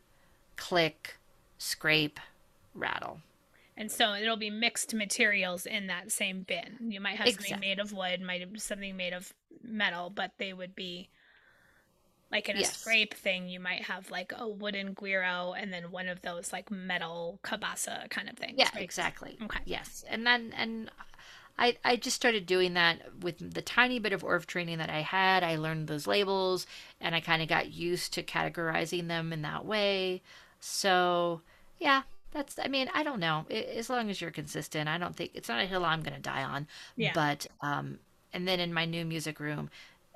[0.56, 1.18] click,
[1.56, 2.18] scrape,
[2.74, 3.20] rattle.
[3.76, 6.90] And so it'll be mixed materials in that same bin.
[6.90, 10.52] You might have something made of wood, might have something made of metal, but they
[10.52, 11.08] would be
[12.30, 12.80] like in a Yes.
[12.80, 16.70] scrape thing, you might have like a wooden guiro and then one of those like
[16.70, 18.58] metal cabasa kind of things.
[18.58, 18.82] Yeah, right?
[18.82, 19.38] exactly.
[19.44, 19.60] Okay.
[19.64, 20.90] Yes, and then and
[21.58, 25.00] I I just started doing that with the tiny bit of Orff training that I
[25.02, 25.42] had.
[25.42, 26.66] I learned those labels,
[27.00, 30.22] and I kind of got used to categorizing them in that way.
[30.60, 31.42] So
[31.78, 32.58] yeah, that's.
[32.62, 33.46] I mean, I don't know.
[33.50, 36.14] I as long as you're consistent, I don't think it's not a hill I'm going
[36.16, 36.66] to die on.
[36.96, 37.12] Yeah.
[37.14, 37.98] But um,
[38.32, 39.70] and then in my new music room,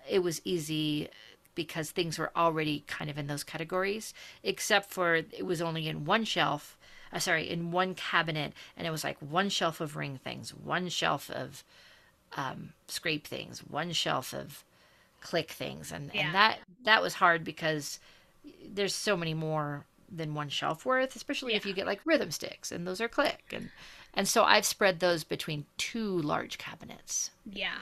[0.09, 1.09] it was easy
[1.55, 6.05] because things were already kind of in those categories, except for it was only in
[6.05, 6.77] one shelf.
[7.13, 10.89] Uh, sorry, in one cabinet, and it was like one shelf of ring things, one
[10.89, 11.65] shelf of
[12.37, 14.65] um, scrape things, one shelf of
[15.21, 16.27] click things, and Yeah.
[16.27, 17.99] and that that was hard because
[18.65, 22.73] there's so many more than one shelf worth, especially if you get like rhythm sticks,
[22.73, 23.71] and those are click, and
[24.15, 27.31] and so I've spread those between two large cabinets.
[27.45, 27.79] Yeah.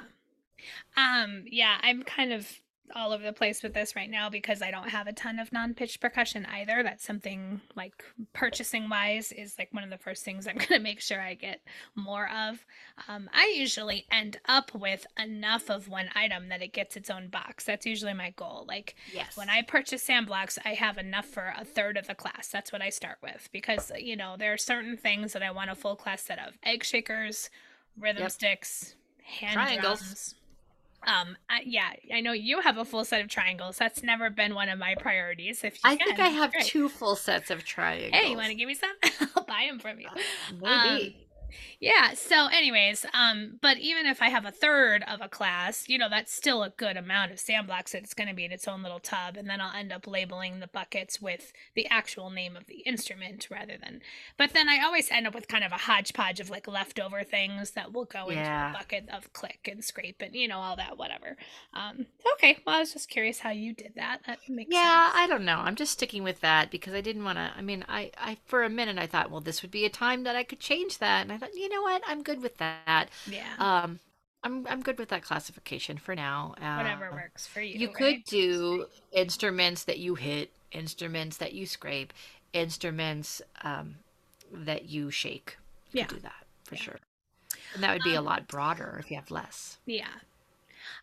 [0.96, 2.60] Um, yeah, I'm kind of
[2.94, 5.53] all over the place with this right now because I don't have a ton of
[5.53, 6.83] non-pitched percussion either.
[6.83, 10.79] That's something like purchasing wise is like one of the first things I'm going to
[10.79, 11.61] make sure I get
[11.94, 12.64] more of.
[13.09, 17.29] Um, I usually end up with enough of one item that it gets its own
[17.29, 17.64] box.
[17.64, 18.64] That's usually my goal.
[18.68, 19.37] Like Yes.
[19.37, 22.48] when I purchase sand blocks, I have enough for a third of the class.
[22.48, 25.70] That's what I start with because, you know, there are certain things that I want
[25.70, 27.51] a full class set of egg shakers,
[27.98, 28.31] rhythm Yep.
[28.33, 30.01] sticks, hand Triangles.
[30.01, 30.35] drums.
[31.06, 33.78] Um, I, yeah, I know you have a full set of triangles.
[33.78, 35.64] That's never been one of my priorities.
[35.64, 36.64] If you I think I have great.
[36.64, 38.12] two full sets of triangles.
[38.12, 38.90] Hey, you want to give me some?
[39.37, 40.08] I'll buy them from you.
[40.61, 41.27] Maybe.
[41.80, 42.14] Yeah.
[42.14, 46.08] So, anyways, um, but even if I have a third of a class, you know,
[46.08, 47.94] that's still a good amount of sand blocks.
[47.94, 50.61] It's going to be in its own little tub, and then I'll end up labeling
[50.61, 54.00] the buckets with the actual name of the instrument rather than.
[54.37, 57.72] But then I always end up with kind of a hodgepodge of like leftover things
[57.72, 58.70] that will go into Yeah.
[58.70, 61.37] a bucket of click and scrape and you know all that whatever.
[61.74, 62.58] Um, okay.
[62.66, 64.20] Well, I was just curious how you did that.
[64.26, 65.16] That makes Yeah, sense.
[65.16, 65.58] I don't know.
[65.58, 67.50] I'm just sticking with that because I didn't want to.
[67.56, 70.24] I mean, I, I for a minute I thought, well, this would be a time
[70.24, 73.09] that I could change that, and I thought, you know what, I'm good with that.
[73.27, 73.55] yeah.
[73.59, 73.98] Um,
[74.44, 76.55] I'm I'm good with that classification for now.
[76.74, 77.79] Whatever Uh, works for you.
[77.79, 77.96] You right?
[77.96, 82.12] could do instruments that you hit, instruments that you scrape,
[82.53, 83.96] instruments um,
[84.53, 85.57] that you shake.
[85.92, 86.07] You Yeah.
[86.07, 86.83] could do that for Yeah.
[86.83, 86.98] sure.
[87.74, 89.79] And that would be a Um, lot broader if you have less.
[89.87, 90.20] Yeah.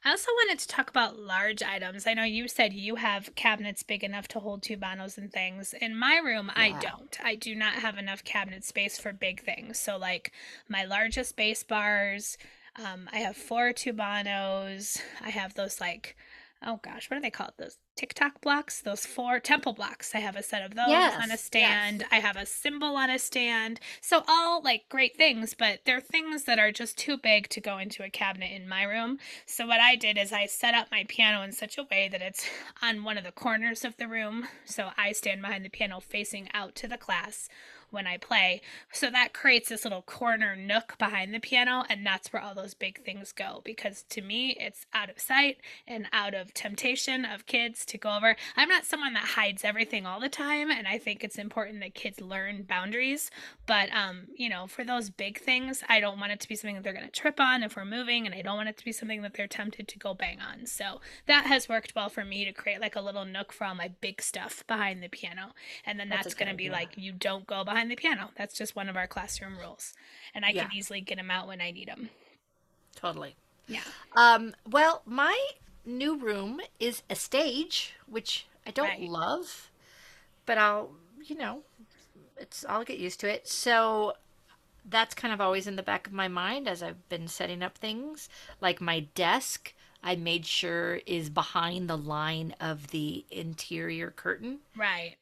[0.06, 2.06] I also wanted to talk about large items.
[2.06, 5.74] I know you said you have cabinets big enough to hold two tubanos and things.
[5.82, 7.18] In my room, I don't.
[7.24, 9.80] I do not have enough cabinet space for big things.
[9.80, 10.32] So, like
[10.70, 12.38] my largest bass bars,
[12.76, 15.02] um, I have four tubanos.
[15.24, 16.16] I have those like,
[16.62, 17.54] oh gosh, what are they called?
[17.58, 20.14] Those TikTok blocks, those four temple blocks.
[20.14, 21.44] I have a set of those Yes, on a yes.
[21.44, 22.06] stand.
[22.12, 23.80] I have a cymbal on a stand.
[24.02, 27.78] So all like great things, but they're things that are just too big to go
[27.78, 29.20] into a cabinet in my room.
[29.46, 32.22] So what I did is I set up my piano in such a way that
[32.22, 32.46] it's
[32.82, 34.48] on one of the corners of the room.
[34.66, 37.48] So I stand behind the piano facing out to the class
[37.90, 38.62] when I play.
[38.92, 42.74] So that creates this little corner nook behind the piano, and that's where all those
[42.74, 43.62] big things go.
[43.64, 48.16] Because to me, it's out of sight and out of temptation of kids to go
[48.16, 48.36] over.
[48.56, 51.94] I'm not someone that hides everything all the time, and I think it's important that
[51.94, 53.32] kids learn boundaries.
[53.66, 56.76] But um, you know, for those big things, I don't want it to be something
[56.76, 58.86] that they're going to trip on if we're moving, and I don't want it to
[58.86, 60.66] be something that they're tempted to go bang on.
[60.66, 63.76] So that has worked well for me to create like a little nook for all
[63.76, 65.54] my big stuff behind the piano,
[65.86, 68.32] and then that's, that's going to be like you don't go behind the piano.
[68.38, 69.94] That's just one of our classroom rules,
[70.34, 70.64] and I yeah.
[70.64, 72.10] can easily get them out when I need them.
[72.96, 73.36] Totally.
[73.68, 73.82] Yeah.
[74.16, 74.54] Um.
[74.70, 75.38] Well, my
[75.86, 79.10] new room is a stage, which I don't right.
[79.10, 79.70] love,
[80.46, 80.92] but I'll,
[81.24, 81.62] you know,
[82.38, 83.48] it's I'll get used to it.
[83.48, 84.14] So
[84.88, 87.78] that's kind of always in the back of my mind as I've been setting up
[87.78, 88.30] things.
[88.62, 94.60] Like my desk, I made sure is behind the line of the interior curtain.
[94.76, 95.16] Right.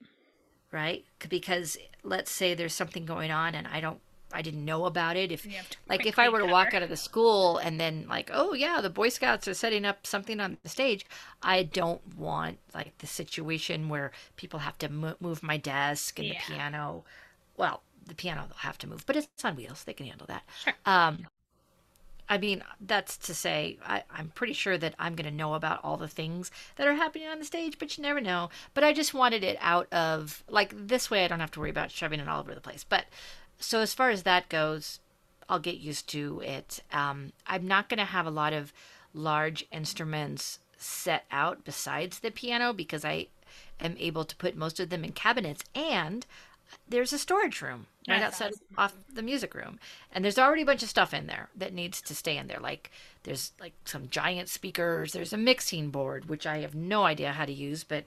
[0.74, 1.06] Right?
[1.30, 4.00] Because let's say there's something going on and I don't
[4.34, 5.32] I didn't know about it.
[5.32, 5.48] If
[5.88, 6.52] like if I were to cover.
[6.52, 9.86] walk out of the school and then like, oh yeah, the Boy Scouts are setting
[9.86, 11.06] up something on the stage,
[11.42, 16.34] I don't want like the situation where people have to move my desk and yeah.
[16.34, 17.06] the piano.
[17.56, 20.44] Well, the piano they'll have to move, but it's on wheels; they can handle that.
[20.64, 20.74] Sure.
[20.86, 21.28] Um,
[22.30, 25.82] I mean, that's to say, I, I'm pretty sure that I'm going to know about
[25.84, 28.50] all the things that are happening on the stage, but you never know.
[28.74, 31.70] But I just wanted it out of, like, this way I don't have to worry
[31.70, 32.86] about shoving it all over the place.
[32.88, 33.06] But
[33.60, 35.00] so as far as that goes,
[35.50, 36.82] I'll get used to it.
[36.92, 38.74] Um, I'm not going to have a lot of
[39.14, 43.28] large instruments set out besides the piano because I
[43.80, 46.26] am able to put most of them in cabinets and
[46.88, 48.98] there's a storage room right That's outside awesome.
[48.98, 49.80] off the music room.
[50.12, 52.60] And there's already a bunch of stuff in there that needs to stay in there.
[52.60, 52.92] Like
[53.24, 55.14] there's like some giant speakers.
[55.14, 58.06] There's a mixing board which i have no idea how to use but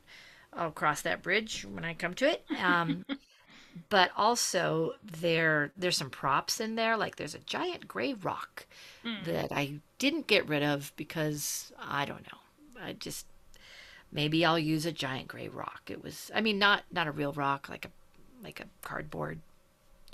[0.53, 2.45] i'll cross that bridge when i come to it.
[2.63, 3.05] Um,
[3.89, 6.97] but also there there's some props in there.
[6.97, 8.67] Like there's a giant gray rock
[9.05, 9.25] mm.
[9.25, 12.39] that i didn't get rid of because i don't know.
[12.83, 13.27] I just
[14.13, 15.83] maybe i'll use a giant gray rock.
[15.89, 17.91] It was i mean not not a real rock like a
[18.43, 19.41] like a cardboard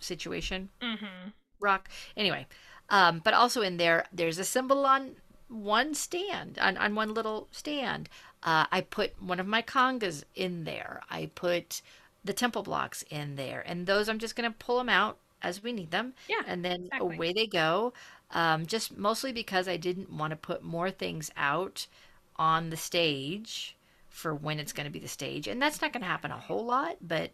[0.03, 1.29] situation mm-hmm.
[1.61, 2.47] rock anyway
[2.91, 5.17] um but also in there there's a cymbal on
[5.49, 8.09] one stand on, on one little stand
[8.43, 11.83] uh, i put one of my congas in there i put
[12.25, 13.63] the temple blocks in there.
[13.67, 16.15] And those I'm just going to pull them out as we need them.
[16.29, 16.43] Yeah.
[16.47, 17.17] And then exactly.
[17.17, 17.93] away they go.
[18.31, 21.87] Um, just mostly because I didn't want to put more things out
[22.37, 23.77] on the stage
[24.09, 25.49] for when it's going to be the stage.
[25.49, 27.33] And that's not going to happen a whole lot, but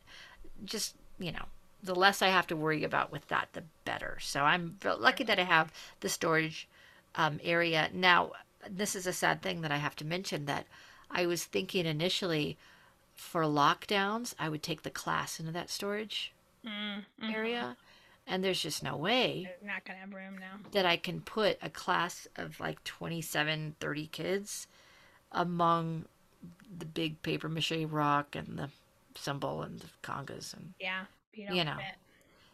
[0.64, 1.44] just, you know,
[1.82, 4.18] the less I have to worry about with that, the better.
[4.20, 6.68] So I'm lucky that I have the storage
[7.14, 7.88] um, area.
[7.92, 8.32] Now,
[8.68, 10.66] this is a sad thing that I have to mention that
[11.10, 12.58] I was thinking initially
[13.14, 16.32] for lockdowns, I would take the class into that storage
[16.64, 17.30] mm-hmm.
[17.30, 17.76] area.
[18.26, 19.50] And there's just no way.
[19.64, 20.60] Not to have room now.
[20.72, 24.66] That I can put a class of like 27, 30 kids
[25.32, 26.04] among
[26.76, 28.68] the big paper mache rock and the
[29.14, 31.04] cymbal and the congas and yeah,
[31.38, 31.78] you, know.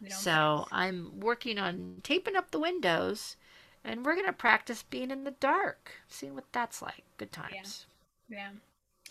[0.08, 0.76] So fit.
[0.76, 3.36] I'm working on taping up the windows,
[3.82, 7.04] and we're gonna practice being in the dark, seeing what that's like.
[7.16, 7.86] Good times.
[8.28, 8.36] Yeah.
[8.36, 8.50] yeah.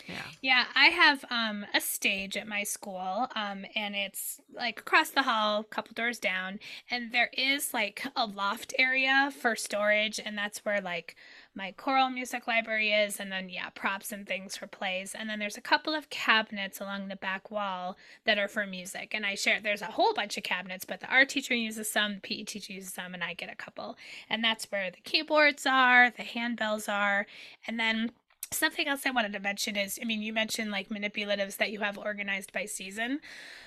[0.08, 0.22] Yeah.
[0.42, 5.22] Yeah, I have um a stage at my school um and it's like across the
[5.22, 6.58] hall, a couple doors down,
[6.90, 11.16] and there is like a loft area for storage and that's where like
[11.56, 15.14] my choral music library is and then yeah, props and things for plays.
[15.16, 19.14] And then there's a couple of cabinets along the back wall that are for music.
[19.14, 22.14] And I share there's a whole bunch of cabinets, but the art teacher uses some,
[22.14, 23.96] the PE teacher uses some, and I get a couple.
[24.28, 27.26] And that's where the keyboards are, the handbells are,
[27.66, 28.10] and then
[28.50, 31.80] Something else I wanted to mention is I mean, you mentioned like manipulatives that you
[31.80, 33.20] have organized by season.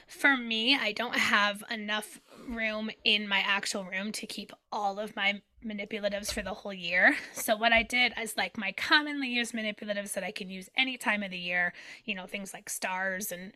[0.07, 5.15] For me, I don't have enough room in my actual room to keep all of
[5.15, 7.15] my manipulatives for the whole year.
[7.33, 10.97] So, what I did is like my commonly used manipulatives that I can use any
[10.97, 11.73] time of the year,
[12.05, 13.53] you know, things like stars and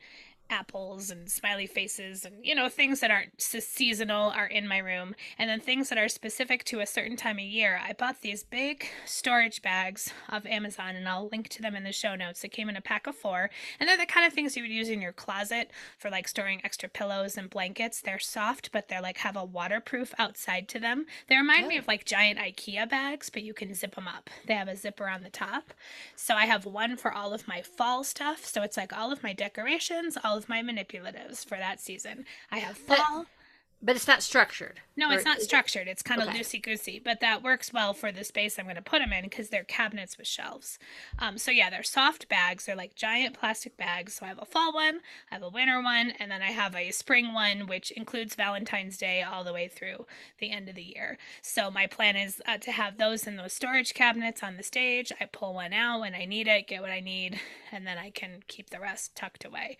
[0.51, 5.15] apples and smiley faces and you know things that aren't seasonal are in my room.
[5.37, 7.79] And then things that are specific to a certain time of year.
[7.83, 11.91] I bought these big storage bags of amazon and i'll link to them in the
[11.91, 12.43] show notes.
[12.43, 14.71] It came in a pack of four and they're the kind of things you would
[14.71, 18.01] use in your closet for like storing extra pillows and blankets.
[18.01, 21.05] They're soft but they're like have a waterproof outside to them.
[21.27, 24.29] They remind me of like giant ikea bags but you can zip them up.
[24.47, 25.73] They have a zipper on the top.
[26.15, 28.45] So i have one for all of my fall stuff.
[28.45, 32.25] So it's like all of my decorations all of my manipulatives for that season.
[32.51, 33.25] I have fall.
[33.83, 34.79] But it's not structured.
[34.95, 35.87] No, it's not structured.
[35.87, 36.39] It's kind of Okay.
[36.39, 39.23] loosey goosey, but that works well for the space I'm going to put them in
[39.23, 40.77] because they're cabinets with shelves.
[41.17, 42.65] Um, so yeah, they're soft bags.
[42.65, 44.13] They're like giant plastic bags.
[44.13, 44.99] So I have a fall one,
[45.31, 48.97] I have a winter one, and then I have a spring one, which includes Valentine's
[48.97, 50.05] Day all the way through
[50.39, 51.17] the end of the year.
[51.41, 55.11] So my plan is uh, to have those in those storage cabinets on the stage.
[55.19, 57.39] I pull one out when I need it, get what I need,
[57.71, 59.77] and then I can keep the rest tucked away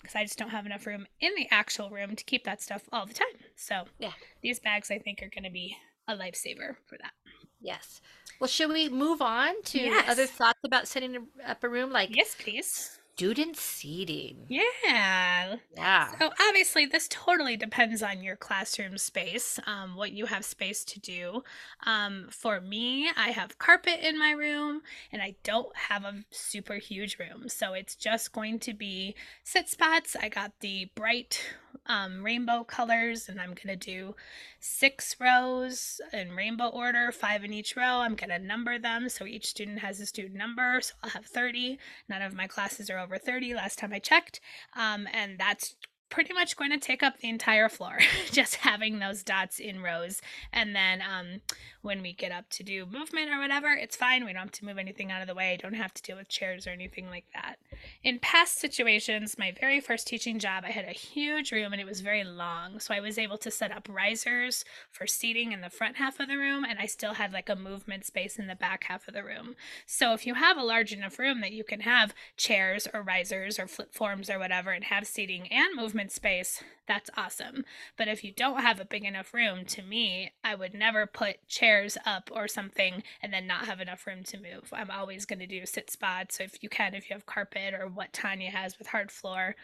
[0.00, 2.82] because I just don't have enough room in the actual room to keep that stuff
[2.92, 3.40] all the time.
[3.56, 4.12] So Yeah.
[4.42, 5.76] these bags I think are going to be
[6.08, 7.12] a lifesaver for that.
[7.60, 8.00] Yes.
[8.40, 10.08] Well, should we move on to Yes.
[10.08, 12.98] other thoughts about setting up a room like Yes, please.
[13.14, 14.46] student seating?
[14.48, 15.56] Yeah.
[15.76, 16.18] Yeah.
[16.18, 20.98] So obviously, this totally depends on your classroom space, um, what you have space to
[20.98, 21.44] do.
[21.84, 24.82] Um, for me, I have carpet in my room,
[25.12, 29.68] and I don't have a super huge room, so it's just going to be sit
[29.68, 30.16] spots.
[30.20, 31.54] I got the bright
[31.86, 34.14] um, rainbow colors, and I'm gonna do
[34.60, 38.00] six rows in rainbow order, five in each row.
[38.00, 40.80] I'm gonna number them so each student has a student number.
[40.80, 41.78] So I'll have 30.
[42.08, 44.40] None of my classes are over 30 last time I checked.
[44.74, 45.76] Um, and that's
[46.12, 47.98] pretty much going to take up the entire floor,
[48.30, 50.20] just having those dots in rows.
[50.52, 51.40] And then um,
[51.82, 54.24] when we get up to do movement or whatever, it's fine.
[54.24, 55.58] We don't have to move anything out of the way.
[55.60, 57.56] Don't have to deal with chairs or anything like that.
[58.02, 61.86] In past situations, my very first teaching job, I had a huge room and it
[61.86, 62.78] was very long.
[62.80, 66.28] So I was able to set up risers for seating in the front half of
[66.28, 69.14] the room, and I still had like a movement space in the back half of
[69.14, 69.56] the room.
[69.86, 73.58] So if you have a large enough room that you can have chairs or risers
[73.58, 77.64] or flip forms or whatever and have seating and movement space, that's awesome.
[77.96, 81.46] But if you don't have a big enough room, to me, I would never put
[81.48, 84.72] chairs up or something and then not have enough room to move.
[84.72, 86.38] I'm always going to do sit spots.
[86.38, 89.54] So if you can, if you have carpet or what Tanya has with hard floor.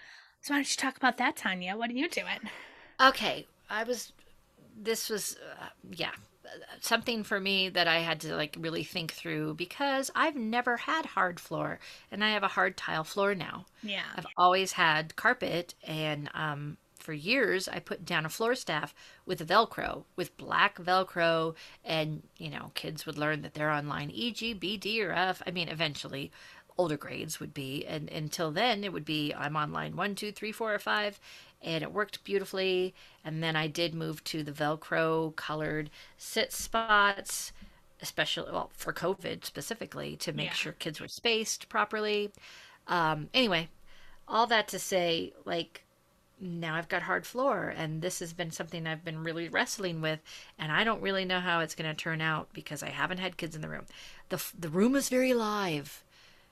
[0.40, 1.76] So why don't you talk about that, Tanya?
[1.76, 2.40] What are you doing?
[3.00, 3.46] Okay.
[3.68, 4.12] I was,
[4.80, 6.12] this was, uh, yeah,
[6.80, 11.06] something for me that I had to like really think through because I've never had
[11.06, 11.78] hard floor
[12.10, 13.66] and I have a hard tile floor now.
[13.82, 14.04] Yeah.
[14.16, 16.78] I've always had carpet and um
[17.08, 18.94] for years I put down a floor staff
[19.24, 24.10] with velcro with black velcro and you know kids would learn that they're on line
[24.10, 25.40] E G B D or F.
[25.46, 26.30] I mean eventually
[26.76, 30.32] older grades would be and until then it would be I'm on line one two
[30.32, 31.18] three four or five
[31.62, 32.94] and it worked beautifully.
[33.24, 35.88] And then I did move to the velcro colored
[36.18, 37.52] sit spots
[38.02, 40.52] especially well for COVID specifically to make Yeah.
[40.52, 42.32] sure kids were spaced properly.
[42.86, 43.70] Um, anyway,
[44.28, 45.84] all that to say, like,
[46.40, 50.20] now I've got hard floor, and this has been something I've been really wrestling with,
[50.58, 53.36] and I don't really know how it's going to turn out because I haven't had
[53.36, 53.86] kids in the room.
[54.28, 56.04] the The room is very live;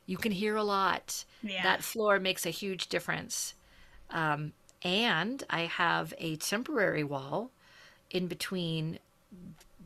[0.07, 1.25] you can hear a lot.
[1.43, 1.63] Yeah.
[1.63, 3.55] That floor makes a huge difference.
[4.11, 7.51] Um, and I have a temporary wall
[8.11, 8.99] in between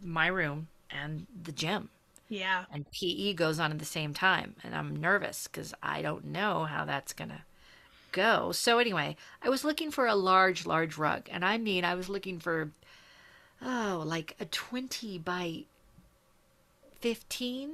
[0.03, 1.89] my room and the gym
[2.31, 2.65] yeah.
[2.73, 4.55] and PE goes on at the same time.
[4.63, 7.43] And I'm nervous because I don't know how that's going to
[8.13, 8.53] go.
[8.53, 11.29] So, anyway, I was looking for a large, large rug.
[11.31, 12.71] And I mean, I was looking for,
[13.63, 15.65] oh, like a 20 by
[17.01, 17.71] 15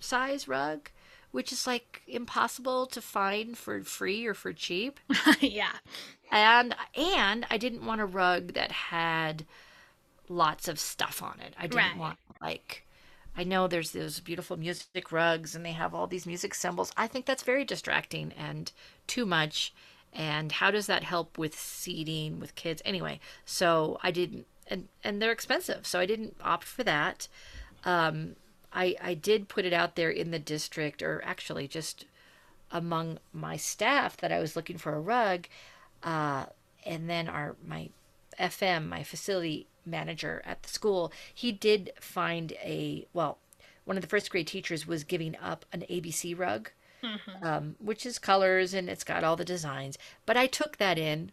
[0.00, 0.90] size rug,
[1.30, 4.98] which is like impossible to find for free or for cheap.
[5.40, 5.72] yeah.
[6.30, 9.44] And and I didn't want a rug that had
[10.28, 11.54] lots of stuff on it.
[11.58, 11.96] I didn't Right.
[11.96, 12.84] want like
[13.36, 16.92] I know there's those beautiful music rugs and they have all these music symbols.
[16.96, 18.70] I think that's very distracting and
[19.06, 19.72] too much.
[20.12, 22.82] And how does that help with seating with kids?
[22.84, 27.28] Anyway, so I didn't and and they're expensive, so I didn't opt for that.
[27.84, 28.36] Um
[28.72, 32.04] I I did put it out there in the district or actually just
[32.70, 35.46] among my staff that I was looking for a rug
[36.02, 36.46] uh,
[36.84, 37.90] and then our my
[38.40, 43.38] FM, my facility manager at the school, he did find a well,
[43.84, 46.70] one of the first grade teachers was giving up an ABC rug,
[47.42, 49.98] um, which is colors and it's got all the designs.
[50.24, 51.32] But I took that in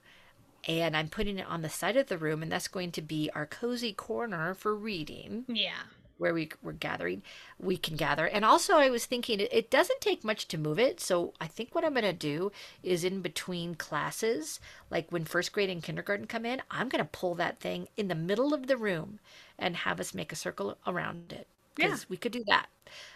[0.68, 3.30] and I'm putting it on the side of the room, and that's going to be
[3.34, 5.84] our cozy corner for reading Yeah.
[6.20, 7.24] Where we we're gathering
[7.57, 8.28] we can gather.
[8.28, 10.99] And also i was thinking it, doesn't take much to move it.
[10.99, 12.51] So i think what i'm going to do
[12.84, 14.59] is in between classes
[14.91, 18.07] like when first grade and kindergarten come in i'm going to pull that thing in
[18.07, 19.20] the middle of the room
[19.57, 21.47] and have us make a circle around it.
[21.76, 22.67] Because we could do that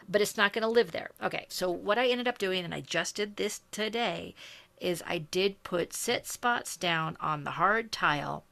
[0.08, 1.12] but it's not going to live there.
[1.22, 4.34] Okay so what i ended up doing and i just did this today
[4.80, 8.46] is i did put sit spots down on the hard tile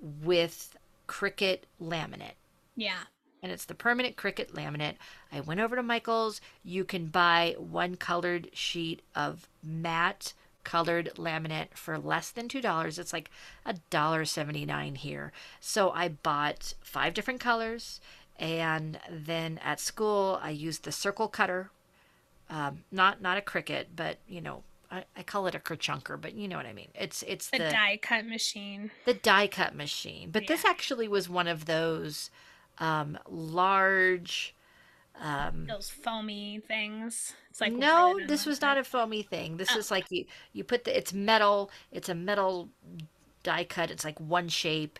[0.00, 0.76] with
[1.08, 2.36] Cricut laminate.
[2.76, 3.04] Yeah.
[3.42, 4.96] And it's the permanent Cricut laminate.
[5.32, 6.40] I went over to Michael's.
[6.64, 10.32] You can buy one colored sheet of matte
[10.64, 12.98] colored laminate for less than $2.
[12.98, 13.30] It's like
[13.64, 15.32] a dollar seventy-nine here.
[15.60, 18.00] So I bought five different colors.
[18.38, 21.70] And then at school, I used the circle cutter.
[22.50, 26.34] Um, not not a Cricut, but you know, I, I call it a kerchunker, but
[26.34, 26.88] you know what I mean.
[26.94, 28.90] It's it's The the die cut machine.
[29.04, 30.30] the die cut machine.
[30.30, 32.30] But this actually was one of those
[32.80, 34.54] um, large.
[35.20, 37.34] Um, Those foamy things.
[37.50, 39.56] It's like no, this was not a foamy thing.
[39.56, 39.78] This Oh.
[39.78, 41.70] is like you you put the it's metal.
[41.90, 42.68] It's a metal
[43.42, 43.90] die cut.
[43.90, 44.98] It's like one shape,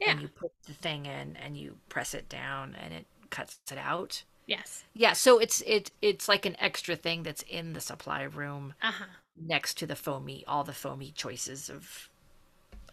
[0.00, 0.12] Yeah.
[0.12, 3.78] and you put the thing in and you press it down and it cuts it
[3.78, 4.24] out.
[4.46, 4.84] Yes.
[4.94, 8.92] Yeah, so it's it it's like an extra thing that's in the supply room Uh
[8.92, 9.04] huh.
[9.36, 12.08] next to the foamy all the foamy choices of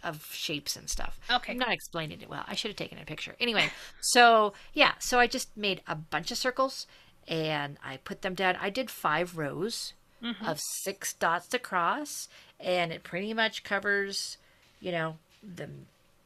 [0.04, 1.20] of shapes and stuff.
[1.30, 1.54] Okay.
[1.54, 2.44] I'm not explaining it well.
[2.48, 3.36] I should have taken a picture.
[3.40, 3.70] Anyway,
[4.02, 6.88] so yeah, so I just made a bunch of circles
[7.28, 8.56] and I put them down.
[8.60, 10.46] I did five rows Mhm.
[10.46, 12.28] of six dots across,
[12.60, 14.36] and it pretty much covers,
[14.82, 15.70] you know, the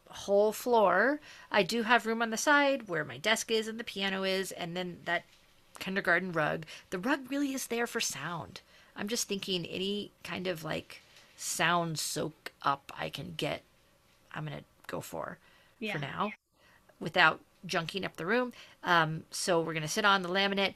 [0.10, 1.20] whole floor.
[1.52, 4.52] I do have room on the side where my desk is and the piano is,
[4.52, 5.26] and then that
[5.78, 6.66] kindergarten rug.
[6.90, 8.62] The rug really is there for sound.
[8.96, 11.02] I'm just thinking any kind of like
[11.44, 13.64] sound soak up I can get,
[14.34, 15.38] I'm gonna go for
[15.80, 15.94] Yeah.
[15.94, 16.32] for now
[17.00, 18.54] without junking up the room.
[18.84, 20.74] Um, so we're gonna sit on the laminate.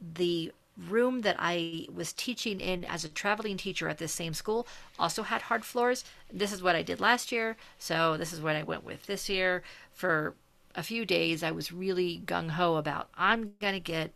[0.00, 4.66] The room that I was teaching in as a traveling teacher at this same school
[4.98, 6.04] also had hard floors.
[6.30, 9.28] This is what I did last year, so this is what I went with this
[9.28, 9.62] year.
[9.92, 10.34] For
[10.74, 14.12] a few days, I was really gung ho about I'm gonna get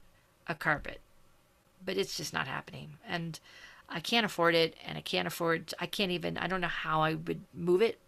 [0.47, 1.01] a carpet,
[1.85, 3.41] but it's just not happening, and
[3.91, 5.75] I can't afford it, and I can't afford.
[5.81, 6.39] I can't even.
[6.39, 7.99] I don't know how I would move it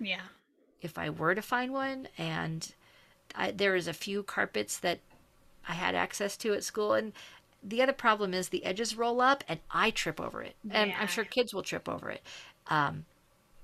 [0.00, 0.22] Yeah.
[0.82, 2.08] if I were to find one.
[2.18, 2.72] And
[3.34, 4.98] I, there is a few carpets that
[5.68, 7.12] I had access to at school, and
[7.62, 10.98] the other problem is the edges roll up, and I trip over it, and Yeah.
[11.00, 12.22] I'm sure kids will trip over it.
[12.68, 13.04] Um,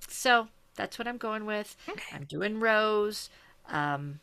[0.09, 1.77] so that's what I'm going with.
[1.89, 2.15] Okay.
[2.15, 3.31] I'm doing rows.
[3.69, 4.21] Um,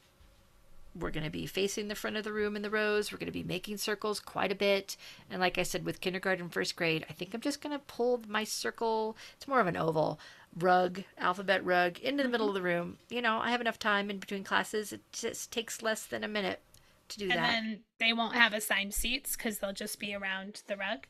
[0.94, 3.12] we're going to be facing the front of the room in the rows.
[3.12, 4.98] We're going to be making circles quite a bit.
[5.30, 8.22] And like I said, with kindergarten, first grade, I think I'm just going to pull
[8.28, 9.16] my circle.
[9.38, 10.20] It's more of an oval
[10.58, 12.58] rug, alphabet rug, into the middle mm-hmm.
[12.58, 12.98] of the room.
[13.10, 14.92] You know, I have enough time in between classes.
[14.92, 16.62] It just takes less than a minute
[17.10, 17.54] to do And that.
[17.54, 21.08] And then they won't have assigned seats because they'll just be around the rug.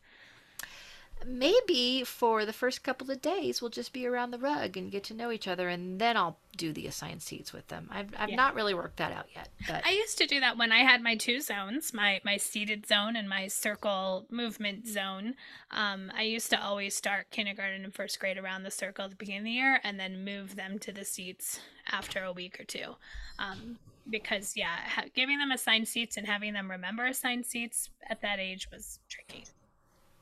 [1.26, 5.04] Maybe for the first couple of days, we'll just be around the rug and get
[5.06, 7.88] to know each other, and then I'll do the assigned seats with them.
[7.92, 8.36] I've, I've Yeah.
[8.36, 11.02] not really worked that out yet, but I used to do that when I had
[11.02, 15.36] my two zones, my my seated zone and my circle movement zone.
[15.72, 19.16] Um, I used to always start kindergarten and first grade around the circle at the
[19.18, 21.60] beginning of the year, and then move them to the seats
[21.92, 22.96] after a week or two.
[23.40, 23.78] Um,
[24.10, 28.40] because yeah, ha- giving them assigned seats and having them remember assigned seats at that
[28.40, 29.46] age was tricky.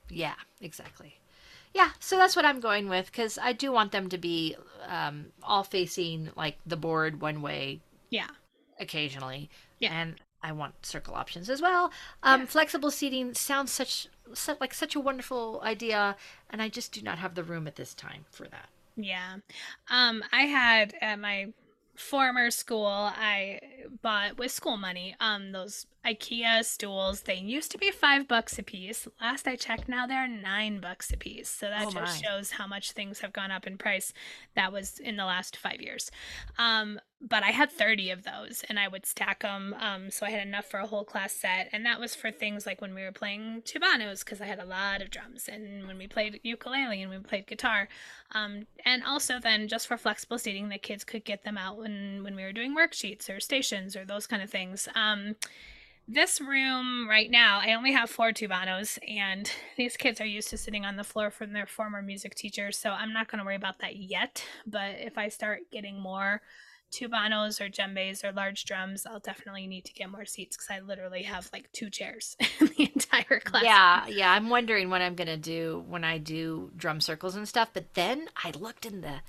[0.10, 1.20] Yeah, exactly.
[1.74, 4.55] Yeah, so that's what I'm going with because I do want them to be
[4.88, 8.30] um, all facing like the board one way Yeah,
[8.80, 9.49] occasionally.
[9.80, 9.93] Yeah.
[9.93, 11.91] And I want circle options as well.
[12.24, 12.45] Um, Yeah.
[12.47, 16.16] Flexible seating sounds such, such like such a wonderful idea,
[16.49, 18.70] and I just do not have the room at this time for that.
[18.95, 19.38] yeah.
[19.89, 21.53] Um, I had at my
[21.95, 23.60] former school, I
[24.01, 27.22] bought with school money um those IKEA stools.
[27.22, 29.08] They used to be five bucks a piece.
[29.20, 31.50] Last I checked, now they're nine bucks a piece.
[31.50, 34.14] So that Oh, just shows how much things have gone up in price.
[34.56, 36.10] That was in the last five years.
[36.58, 39.76] Um, but I had 30 of those and I would stack them.
[39.78, 41.68] Um, so I had enough for a whole class set.
[41.74, 44.66] And that was for things like when we were playing tubanos, because I had a
[44.66, 47.89] lot of drums, and when we played ukulele and we played guitar.
[48.32, 52.24] Um, and also then just for flexible seating, the kids could get them out when,
[52.24, 54.88] when we were doing worksheets or stations or those kind of things.
[54.95, 55.36] Um,
[56.12, 60.57] this room right now, I only have four tubanos, and these kids are used to
[60.57, 63.55] sitting on the floor from their former music teachers, so I'm not going to worry
[63.55, 64.43] about that yet.
[64.66, 66.41] But if I start getting more
[66.91, 70.80] tubanos or djembes or large drums, I'll definitely need to get more seats because I
[70.80, 73.64] literally have like two chairs in the entire class.
[73.64, 74.34] Yeah, yeah.
[74.34, 77.70] I'm wondering what I'm gonna do when I do drum circles and stuff.
[77.74, 79.22] But then I looked in the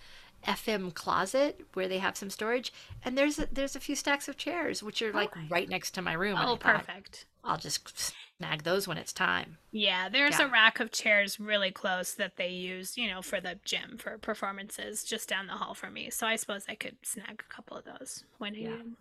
[0.46, 2.72] FM closet where they have some storage,
[3.04, 5.48] and there's a, there's a few stacks of chairs which are like Okay.
[5.48, 6.42] right next to my room.
[6.42, 7.26] I Oh, thought, perfect.
[7.44, 9.58] I'll just snag those when it's time.
[9.72, 10.46] Yeah, there's Yeah.
[10.46, 14.18] a rack of chairs really close that they use, you know, for the gym for
[14.18, 16.10] performances just down the hall from me.
[16.10, 18.76] So I suppose I could snag a couple of those when Yeah.
[18.78, 18.96] needed.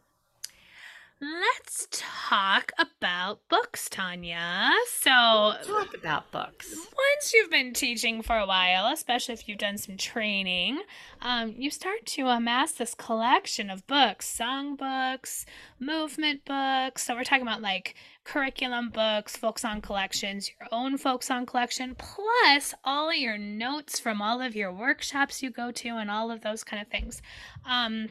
[1.22, 4.72] Let's talk about books, Tanya.
[4.88, 6.74] So, Talk about books.
[6.74, 10.82] once you've been teaching for a while, especially if you've done some training,
[11.22, 15.46] um, you start to amass this collection of books, song books,
[15.78, 17.04] movement books.
[17.04, 21.96] So we're talking about like curriculum books, folk song collections, your own folk song collection,
[21.96, 26.32] plus all of your notes from all of your workshops you go to, and all
[26.32, 27.22] of those kind of things.
[27.70, 28.08] Um,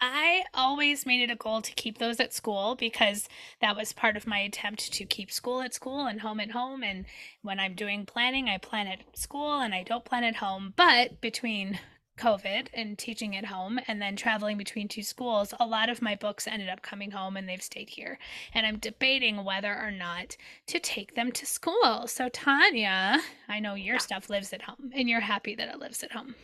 [0.00, 3.28] I always made it a goal to keep those at school because
[3.60, 6.82] that was part of my attempt to keep school at school and home at home.
[6.82, 7.04] And
[7.42, 10.72] when I'm doing planning, I plan at school and I don't plan at home.
[10.76, 11.80] But between
[12.18, 16.14] COVID and teaching at home and then traveling between two schools, a lot of my
[16.14, 18.18] books ended up coming home and they've stayed here.
[18.52, 20.36] And I'm debating whether or not
[20.66, 22.06] to take them to school.
[22.06, 26.02] So, Tanya, I know your stuff lives at home and you're happy that it lives
[26.02, 26.34] at home.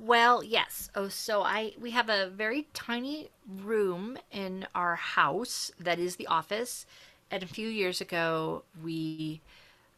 [0.00, 0.90] Well, yes.
[0.94, 6.26] Oh, so I we have a very tiny room in our house that is the
[6.28, 6.86] office.
[7.30, 9.40] And a few years ago, we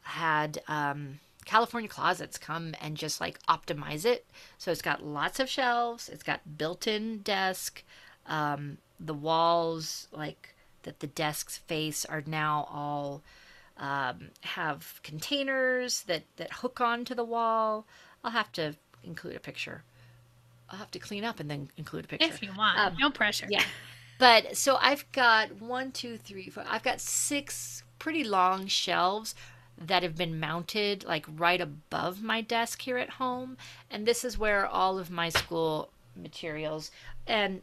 [0.02, 4.24] had um, California Closets come and just like optimize it.
[4.58, 6.08] So it's got lots of shelves.
[6.08, 7.84] It's got built-in desk.
[8.26, 13.22] Um, the walls, like that the desks face, are now all
[13.76, 17.86] um, have containers that that hook onto the wall.
[18.24, 19.82] I'll have to include a picture
[20.70, 22.28] I'll have to clean up and then include a picture.
[22.28, 23.46] If you want, um, no pressure.
[23.50, 23.64] Yeah.
[24.18, 26.64] But so I've got one, two, three, four.
[26.68, 29.34] I've got six pretty long shelves
[29.78, 33.56] that have been mounted like right above my desk here at home.
[33.90, 36.90] And this is where all of my school materials
[37.26, 37.62] and,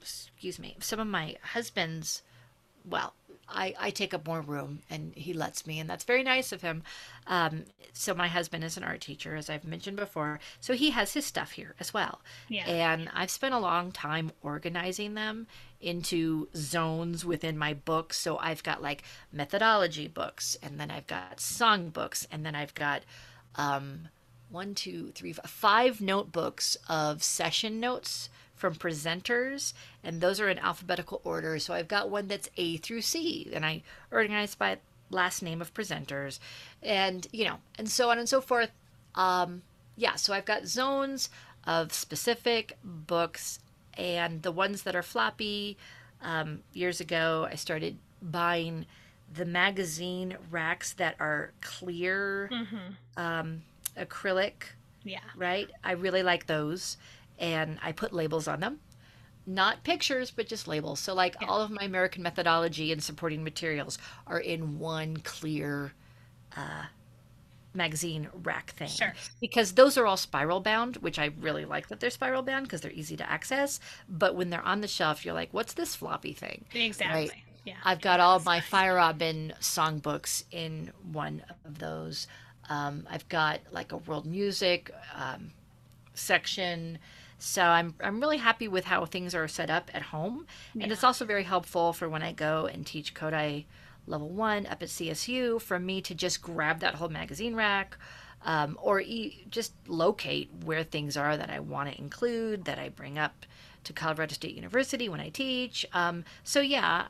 [0.00, 2.22] excuse me, some of my husband's,
[2.88, 3.12] well,
[3.50, 6.62] I, I take up more room and he lets me, and that's very nice of
[6.62, 6.82] him.
[7.26, 10.40] Um, so, my husband is an art teacher, as I've mentioned before.
[10.60, 12.20] So, he has his stuff here as well.
[12.48, 12.66] Yeah.
[12.66, 15.46] And I've spent a long time organizing them
[15.80, 18.16] into zones within my books.
[18.16, 22.74] So, I've got like methodology books, and then I've got song books, and then I've
[22.74, 23.02] got
[23.56, 24.08] um,
[24.50, 28.28] one, two, three, five notebooks of session notes
[28.60, 29.72] from presenters,
[30.04, 31.58] and those are in alphabetical order.
[31.58, 33.82] So I've got one that's A through C, and I
[34.12, 36.38] organize by last name of presenters,
[36.82, 38.70] and you know, and so on and so forth.
[39.14, 39.62] Um,
[39.96, 41.30] yeah, so I've got zones
[41.66, 43.60] of specific books,
[43.96, 45.78] and the ones that are floppy.
[46.22, 48.84] Um, years ago, I started buying
[49.32, 52.76] the magazine racks that are clear mm-hmm.
[53.16, 53.62] um,
[53.96, 54.52] acrylic.
[55.02, 55.20] Yeah.
[55.34, 55.70] Right?
[55.82, 56.98] I really like those
[57.40, 58.78] and I put labels on them.
[59.46, 61.00] Not pictures, but just labels.
[61.00, 61.48] So, like yeah.
[61.48, 65.92] all of my American methodology and supporting materials are in one clear
[66.56, 66.84] uh,
[67.74, 68.88] magazine rack thing.
[68.88, 69.14] Sure.
[69.40, 72.82] Because those are all spiral bound, which I really like that they're spiral bound because
[72.82, 73.80] they're easy to access.
[74.08, 76.64] But when they're on the shelf, you're like, what's this floppy thing?
[76.74, 77.20] Exactly.
[77.20, 77.32] Right?
[77.64, 77.74] Yeah.
[77.84, 82.26] I've got all my Fire Robin songbooks in one of those.
[82.68, 85.50] Um, I've got like a world music um,
[86.14, 86.98] section.
[87.40, 90.84] So I'm I'm really happy with how things are set up at home, yeah.
[90.84, 93.64] and it's also very helpful for when I go and teach Kodály
[94.06, 97.96] level one up at CSU for me to just grab that whole magazine rack.
[98.42, 102.88] Um, or e- just locate where things are that I want to include, that I
[102.88, 103.44] bring up
[103.84, 105.84] to Colorado State University when I teach.
[105.92, 107.08] Um, so, yeah,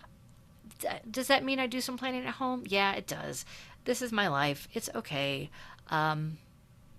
[1.09, 2.65] does that mean I do some planning at home?
[2.67, 3.45] Yeah, it does.
[3.85, 4.69] This is my life.
[4.73, 5.51] It's okay.
[5.89, 6.39] Um,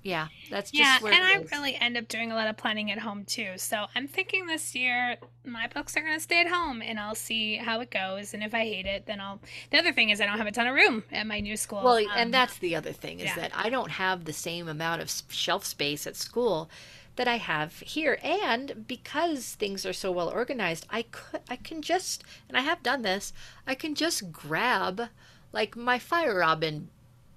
[0.03, 2.97] yeah, that's just yeah, and I really end up doing a lot of planning at
[2.97, 3.53] home too.
[3.57, 7.57] So I'm thinking this year my books are gonna stay at home, and I'll see
[7.57, 8.33] how it goes.
[8.33, 9.39] And if I hate it, then I'll.
[9.69, 11.83] The other thing is I don't have a ton of room at my new school.
[11.83, 13.35] Well, um, and that's the other thing is yeah.
[13.35, 16.69] that I don't have the same amount of shelf space at school
[17.15, 18.17] that I have here.
[18.23, 22.81] And because things are so well organized, I could I can just and I have
[22.81, 23.33] done this.
[23.67, 25.09] I can just grab
[25.53, 26.89] like my Fire Robin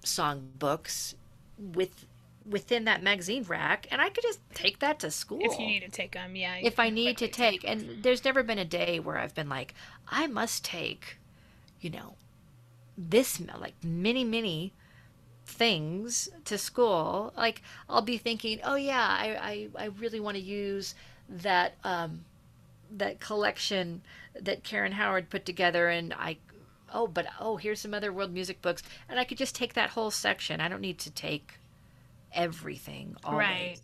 [0.02, 1.14] song books
[1.58, 2.06] with
[2.48, 5.40] within that magazine rack and I could just take that to school.
[5.42, 6.56] If you need to take them, yeah.
[6.62, 7.62] If I need to take.
[7.62, 9.74] take and there's never been a day where I've been like,
[10.08, 11.18] I must take,
[11.80, 12.14] you know,
[12.96, 14.72] this like many, many
[15.46, 17.32] things to school.
[17.36, 20.94] Like I'll be thinking, oh yeah, I, I, I really want to use
[21.28, 22.24] that um
[22.90, 24.02] that collection
[24.38, 26.36] that Karen Howard put together and I
[26.92, 29.90] oh but oh here's some other world music books and I could just take that
[29.90, 30.60] whole section.
[30.60, 31.58] I don't need to take
[32.34, 33.38] everything always.
[33.38, 33.80] Right.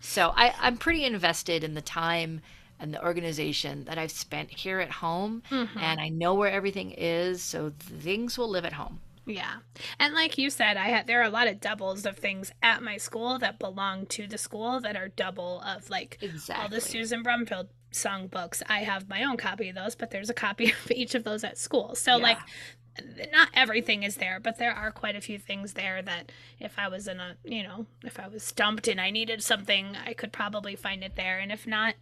[0.00, 2.40] So I, I'm pretty invested in the time
[2.80, 5.78] and the organization that I've spent here at home, mm-hmm.
[5.78, 9.00] and I know where everything is, so things will live at home.
[9.24, 9.58] Yeah.
[10.00, 12.82] And like you said, I had there are a lot of doubles of things at
[12.82, 16.62] my school that belong to the school that are double of like exactly.
[16.62, 18.62] all the Susan Brumfield song books.
[18.68, 21.44] I have my own copy of those, but there's a copy of each of those
[21.44, 21.94] at school.
[21.94, 22.22] So yeah.
[22.22, 22.38] like
[23.32, 26.30] not everything is there, but there are quite a few things there that
[26.60, 29.96] if I was in a, you know, if I was stumped and I needed something,
[30.04, 31.38] I could probably find it there.
[31.38, 31.94] And if not,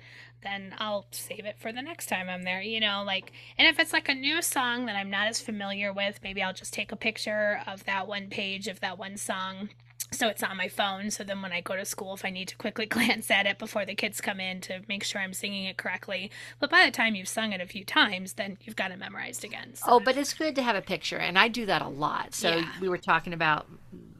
[0.42, 3.78] then I'll save it for the next time I'm there, you know, like, and if
[3.78, 6.92] it's like a new song that I'm not as familiar with, maybe I'll just take
[6.92, 9.68] a picture of that one page of that one song
[10.12, 12.48] so it's on my phone so then when i go to school if i need
[12.48, 15.64] to quickly glance at it before the kids come in to make sure i'm singing
[15.64, 16.30] it correctly.
[16.58, 19.44] But by the time you've sung it a few times then you've got it memorized
[19.44, 19.86] again so.
[19.88, 22.34] oh but it's good to have a picture and i do that a lot.
[22.34, 22.72] So yeah.
[22.80, 23.66] we were talking about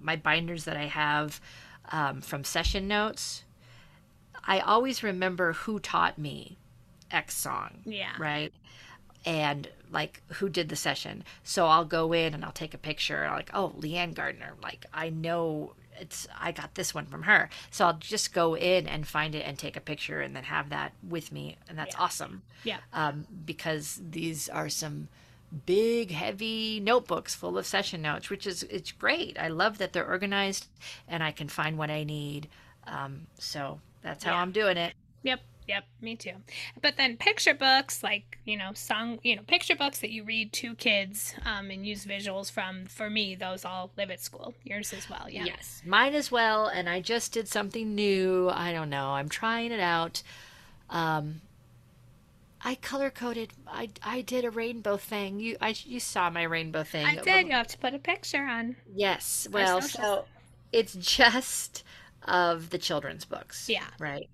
[0.00, 1.40] my binders that i have
[1.92, 3.44] um, from session notes.
[4.44, 6.56] I always remember who taught me
[7.10, 8.12] x song yeah.
[8.18, 8.52] right?
[9.24, 11.24] And like who did the session.
[11.42, 13.26] So I'll go in and I'll take a picture.
[13.30, 14.54] Like, oh, Leanne Gardner.
[14.62, 17.50] Like I know it's I got this one from her.
[17.70, 20.70] So I'll just go in and find it and take a picture and then have
[20.70, 22.02] that with me, and that's yeah.
[22.02, 22.42] awesome.
[22.64, 22.78] Yeah.
[22.92, 25.08] Um, because these are some
[25.66, 30.06] big heavy notebooks full of session notes which is it's great i love that they're
[30.06, 30.68] organized
[31.08, 32.48] and i can find what i need
[32.86, 34.40] um, so that's how yeah.
[34.40, 35.40] i'm doing it yep
[35.70, 36.32] Yep, me too.
[36.82, 40.52] But then picture books, like you know, song, you know, picture books that you read
[40.54, 42.86] to kids um, and use visuals from.
[42.86, 44.52] For me, those all live at school.
[44.64, 45.44] Yours as well, yeah.
[45.44, 46.66] Yes, mine as well.
[46.66, 48.50] And I just did something new.
[48.52, 49.10] I don't know.
[49.10, 50.24] I'm trying it out.
[50.88, 51.40] Um,
[52.60, 53.52] I color coded.
[53.68, 55.38] I, I did a rainbow thing.
[55.38, 57.06] You I you saw my rainbow thing.
[57.06, 57.46] I did.
[57.46, 58.74] You have to put a picture on.
[58.92, 59.46] Yes.
[59.52, 60.24] Well, so
[60.72, 61.84] it's just
[62.24, 63.68] of the children's books.
[63.68, 63.86] Yeah.
[64.00, 64.28] Right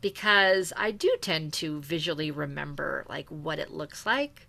[0.00, 4.46] because I do tend to visually remember like what it looks like.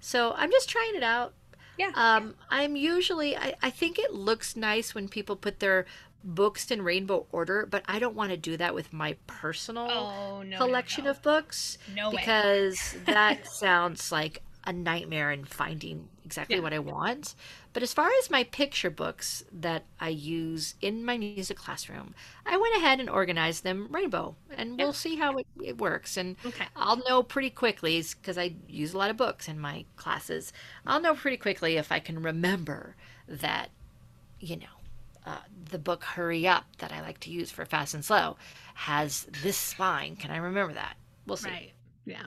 [0.00, 1.34] So I'm just trying it out.
[1.78, 1.92] Yeah.
[1.94, 5.86] Um, I'm usually I, I think it looks nice when people put their
[6.22, 10.42] books in rainbow order, but I don't want to do that with my personal oh,
[10.42, 11.16] no, collection no, no.
[11.16, 11.78] of books.
[11.94, 16.62] No because that sounds like a nightmare in finding exactly yeah.
[16.62, 17.34] what I want.
[17.72, 22.14] But as far as my picture books that I use in my music classroom,
[22.44, 26.16] I went ahead and organized them rainbow, and we'll see how it, it works.
[26.16, 26.66] And okay.
[26.74, 30.52] I'll know pretty quickly because I use a lot of books in my classes.
[30.84, 32.96] I'll know pretty quickly if I can remember
[33.28, 33.70] that,
[34.40, 34.66] you know,
[35.24, 35.38] uh,
[35.70, 38.36] the book Hurry Up that I like to use for Fast and Slow
[38.74, 40.16] has this spine.
[40.16, 40.96] Can I remember that?
[41.26, 41.50] We'll see.
[41.50, 41.72] Right.
[42.04, 42.24] Yeah.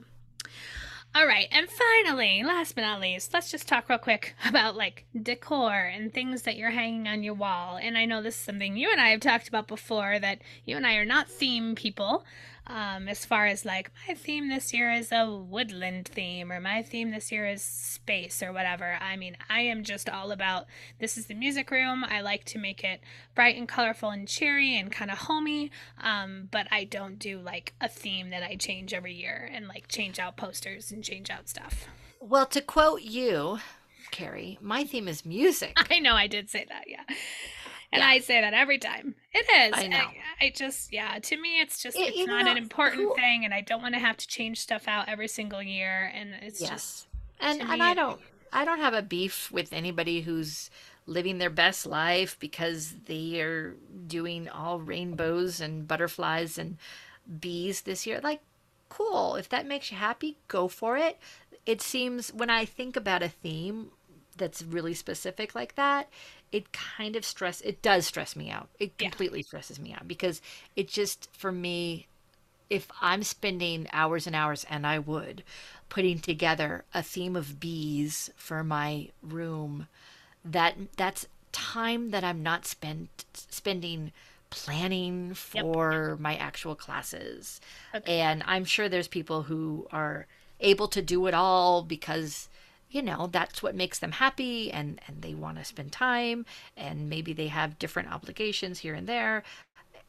[1.16, 5.06] All right, and finally, last but not least, let's just talk real quick about like
[5.22, 7.78] decor and things that you're hanging on your wall.
[7.78, 10.76] And I know this is something you and I have talked about before that you
[10.76, 12.26] and I are not theme people
[12.68, 16.82] um, as far as like my theme this year is a woodland theme or my
[16.82, 18.98] theme this year is space or whatever.
[19.02, 20.68] I mean, I am just all about
[21.00, 22.04] this is the music room.
[22.04, 23.02] I like to make it
[23.36, 27.74] bright and colorful and cheery and kind of homey, um, but I don't do like
[27.82, 31.50] a theme that I change every year and like change out posters and change out
[31.50, 31.88] stuff.
[32.22, 33.60] Well, to quote you,
[34.12, 35.74] Carrie, my theme is music.
[35.92, 37.04] I know I did say that, yeah.
[37.94, 38.08] And yeah.
[38.08, 39.14] I say that every time.
[39.34, 39.80] It is.
[39.80, 39.98] I know.
[39.98, 43.16] I, I just, yeah, to me, it's just, it, it's not know, an important cool.
[43.16, 43.46] thing.
[43.46, 46.12] And I don't want to have to change stuff out every single year.
[46.16, 46.70] And it's yes.
[46.70, 47.08] just.
[47.40, 48.20] And, and me, I don't,
[48.52, 50.72] I don't have a beef with anybody who's
[51.06, 53.76] living their best life because they are
[54.08, 56.78] doing all rainbows and butterflies and
[57.40, 58.20] bees this year.
[58.24, 58.42] Like,
[58.90, 59.36] cool.
[59.36, 61.20] If that makes you happy, go for it.
[61.68, 63.92] It seems when I think about a theme
[64.36, 66.10] that's really specific like that,
[66.54, 68.70] it kind of stress it does stress me out.
[68.80, 69.46] It completely yeah.
[69.46, 70.42] stresses me out because
[70.76, 72.08] it just for me
[72.70, 75.44] if I'm spending hours and hours and I would
[75.90, 79.88] putting together a theme of bees for my room
[80.46, 84.12] that that's time that I'm not spent spending
[84.50, 86.20] planning for yep.
[86.20, 87.60] my actual classes.
[87.96, 88.20] Okay.
[88.20, 90.28] And I'm sure there's people who are
[90.60, 92.50] able to do it all because
[92.94, 96.46] you know that's what makes them happy and and they want to spend time
[96.78, 99.44] and maybe they have different obligations here and there.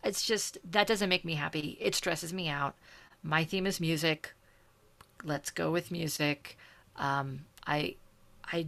[0.05, 1.79] It's just that doesn't make me happy.
[1.81, 2.77] It stresses me out.
[3.23, 4.35] My theme is music.
[5.25, 6.59] Let's go with music.
[6.97, 7.97] Um, i
[8.53, 8.67] i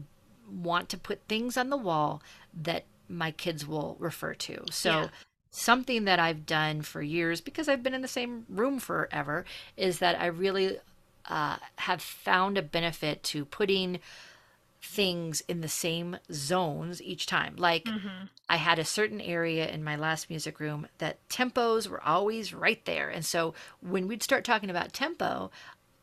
[0.51, 2.23] want to put things on the wall
[2.55, 4.65] that my kids will refer to.
[4.71, 5.09] So yeah.
[5.51, 9.45] something that i've done for years because i've been in the same room forever
[9.77, 10.79] is that i really
[11.29, 14.01] uh, have found a benefit to putting
[14.83, 17.57] things in the same zones each time.
[17.57, 18.27] Like mm-hmm.
[18.49, 22.85] I had a certain area in my last music room that tempos were always right
[22.85, 23.09] there.
[23.09, 25.51] And so when we'd start talking about tempo,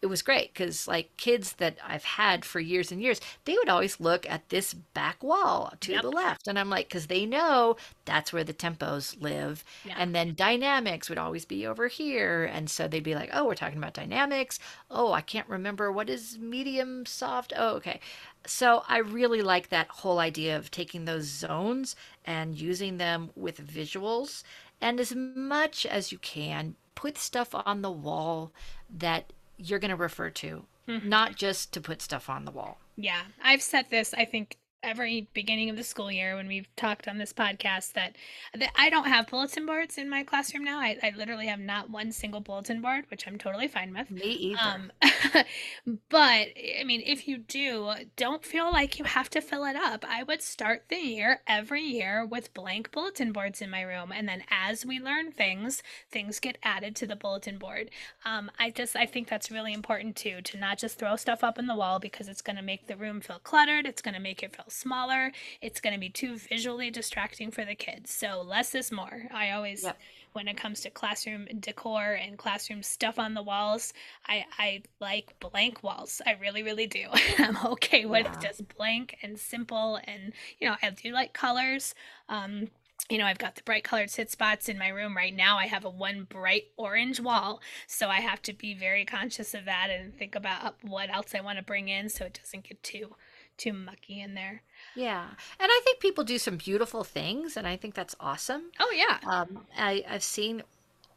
[0.04, 3.70] it was great because like kids that I've had for years and years, they would
[3.70, 6.02] always look at this back wall to Yep.
[6.02, 9.98] the left, and I'm like, because they know that's where the tempos live, Yeah.
[9.98, 13.56] and then dynamics would always be over here, and so they'd be like, oh, we're
[13.56, 14.60] talking about dynamics.
[14.92, 17.54] Oh, I can't remember what is medium soft.
[17.56, 18.00] Oh, okay.
[18.46, 21.96] So I really like that whole idea of taking those zones
[22.26, 24.44] and using them with visuals,
[24.82, 28.52] and as much as you can, put stuff on the wall
[28.90, 31.06] that you're going to refer to, Mhm.
[31.06, 32.80] not just to put stuff on the wall.
[32.96, 37.08] Yeah, I've said this, I think, every beginning of the school year when we've talked
[37.08, 38.18] on this podcast that,
[38.54, 40.80] that I don't have bulletin boards in my classroom now.
[40.80, 44.12] I, I literally have not one single bulletin board, which I'm totally fine with.
[44.12, 44.60] Me either.
[44.62, 44.92] Um,
[46.10, 46.48] but
[46.80, 50.06] I mean, if you do, don't feel like you have to fill it up.
[50.08, 54.28] I would start the year every year with blank bulletin boards in my room, and
[54.28, 57.90] then as we learn things, things get added to the bulletin board.
[58.26, 61.60] Um, I just I think that's really important too, to not just throw stuff up
[61.60, 63.86] in the wall because it's going to make the room feel cluttered.
[63.86, 65.32] It's going to make it feel smaller.
[65.62, 68.12] It's going to be too visually distracting for the kids.
[68.12, 69.24] So less is more.
[69.34, 69.98] I always Yep.
[70.34, 73.94] When it comes to classroom decor and classroom stuff on the walls,
[74.28, 76.22] I I like blank walls.
[76.26, 77.08] I really really do.
[77.40, 78.40] I'm okay with Yeah.
[78.40, 81.96] just blank and simple and you know, I do like colors.
[82.30, 82.70] Um
[83.10, 85.58] you know, I've got the bright colored sit spots in my room right now.
[85.58, 89.66] I have a one bright orange wall, so I have to be very conscious of
[89.66, 92.82] that and think about what else I want to bring in so it doesn't get
[92.82, 93.16] too
[93.58, 94.64] too mucky in there.
[94.96, 95.26] Yeah.
[95.60, 98.72] And I think people do some beautiful things, and I think that's awesome.
[98.80, 99.20] Oh yeah.
[99.30, 100.64] Um, I, I've seen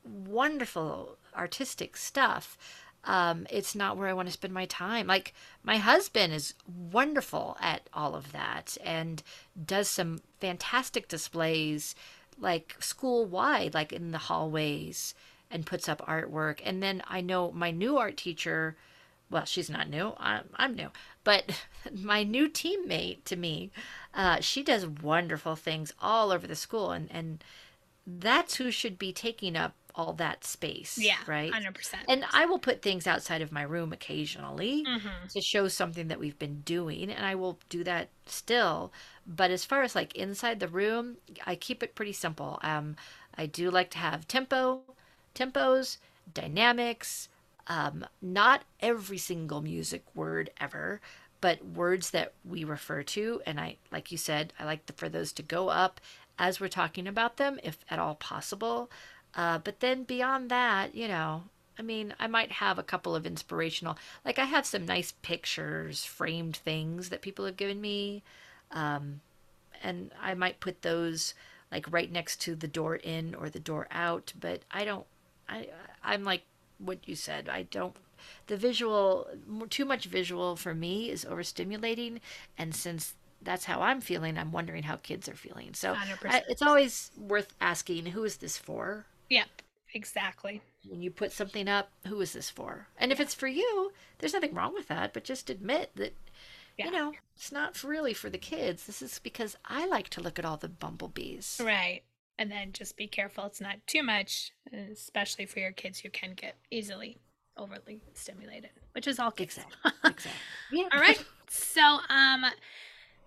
[0.05, 2.57] wonderful artistic stuff.
[3.05, 5.07] Um, it's not where I want to spend my time.
[5.07, 6.55] Like my husband is
[6.93, 9.23] wonderful at all of that and
[9.65, 11.95] does some fantastic displays,
[12.39, 15.15] like school wide, like in the hallways,
[15.51, 16.61] and puts up artwork.
[16.65, 18.77] And then I know my new art teacher.
[19.31, 20.15] Well, she's not new.
[20.19, 20.91] I'm, I'm new,
[21.25, 21.63] but
[21.93, 23.71] my new teammate to me,
[24.15, 27.43] uh, she does wonderful things all over the school, and and
[28.07, 30.99] that's who should be taking up all that space.
[30.99, 31.17] Yeah.
[31.27, 31.51] Right.
[31.53, 31.95] 100%.
[32.09, 35.29] And I will put things outside of my room occasionally Mhm.
[35.33, 38.93] to show something that we've been doing, and I will do that still.
[39.27, 41.17] But as far as like inside the room,
[41.47, 42.59] I keep it pretty simple.
[42.63, 42.97] Um,
[43.37, 44.83] I do like to have tempo,
[45.35, 45.97] tempos,
[46.33, 47.29] dynamics,
[47.69, 51.01] um, not every single music word ever,
[51.41, 53.41] but words that we refer to.
[53.47, 56.01] And I, like you said, I like the, for those to go up
[56.39, 58.91] as we're talking about them, if at all possible.
[59.35, 61.45] Uh, but then beyond that, you know,
[61.79, 66.05] I mean, I might have a couple of inspirational, like I have some nice pictures,
[66.05, 68.23] framed things that people have given me.
[68.71, 69.21] Um,
[69.83, 71.35] and I might put those
[71.71, 75.07] like right next to the door in or the door out, but I don't,
[75.49, 75.69] I,
[76.03, 76.43] I'm like
[76.79, 77.49] what you said.
[77.49, 77.97] I don't,
[78.47, 79.29] the visual,
[79.71, 82.21] too much visual for me is overstimulating.
[82.59, 85.75] And since that's how I'm feeling, I'm wondering how kids are feeling.
[85.75, 89.07] So I, it's always worth asking, who is this for?
[89.31, 89.47] Yep.
[89.95, 90.61] Exactly.
[90.89, 92.87] when you put something up, who is this for?
[92.99, 96.15] And if it's for you, there's nothing wrong with that, but just admit that,
[96.77, 96.87] Yeah.
[96.87, 98.85] you know, it's not really for the kids.
[98.87, 101.61] This is because I like to look at all the bumblebees.
[101.65, 102.03] Right.
[102.39, 104.53] And then just be careful it's not too much,
[104.93, 107.19] especially for your kids who can get easily
[107.57, 109.59] overly stimulated, which is all kids.
[109.59, 109.93] Exactly.
[110.05, 110.33] Exactly.
[110.73, 110.89] Yeah.
[110.93, 111.25] all right.
[111.49, 112.45] So, um,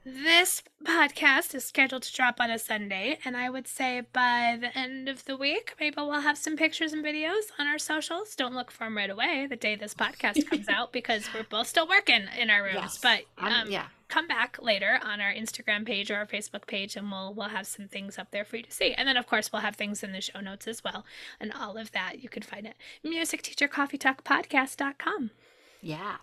[0.06, 4.76] this podcast is scheduled to drop on a Sunday, and I would say by the
[4.78, 8.36] end of the week, maybe we'll have some pictures and videos on our socials.
[8.36, 11.68] Don't look for them right away the day this podcast comes out because we're both
[11.68, 12.76] still working in our rooms.
[12.76, 13.00] Yes.
[13.02, 13.88] But um, yeah.
[14.10, 17.68] Come back later on our Instagram page or our Facebook page, and we'll we'll have
[17.68, 18.92] some things up there for you to see.
[18.94, 21.06] And then, of course, we'll have things in the show notes as well,
[21.40, 25.32] and all of that you can find at musicteachercoffeetalkpodcast.com.
[25.82, 26.18] Yeah.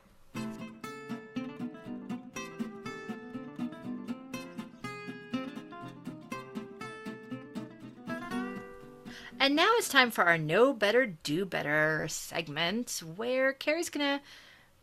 [9.39, 14.25] And now it's time for our Know Better, Do Better segment where Carrie's going to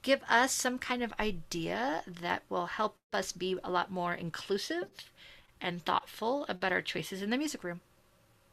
[0.03, 4.89] give us some kind of idea that will help us be a lot more inclusive
[5.59, 7.81] and thoughtful about our choices in the music room.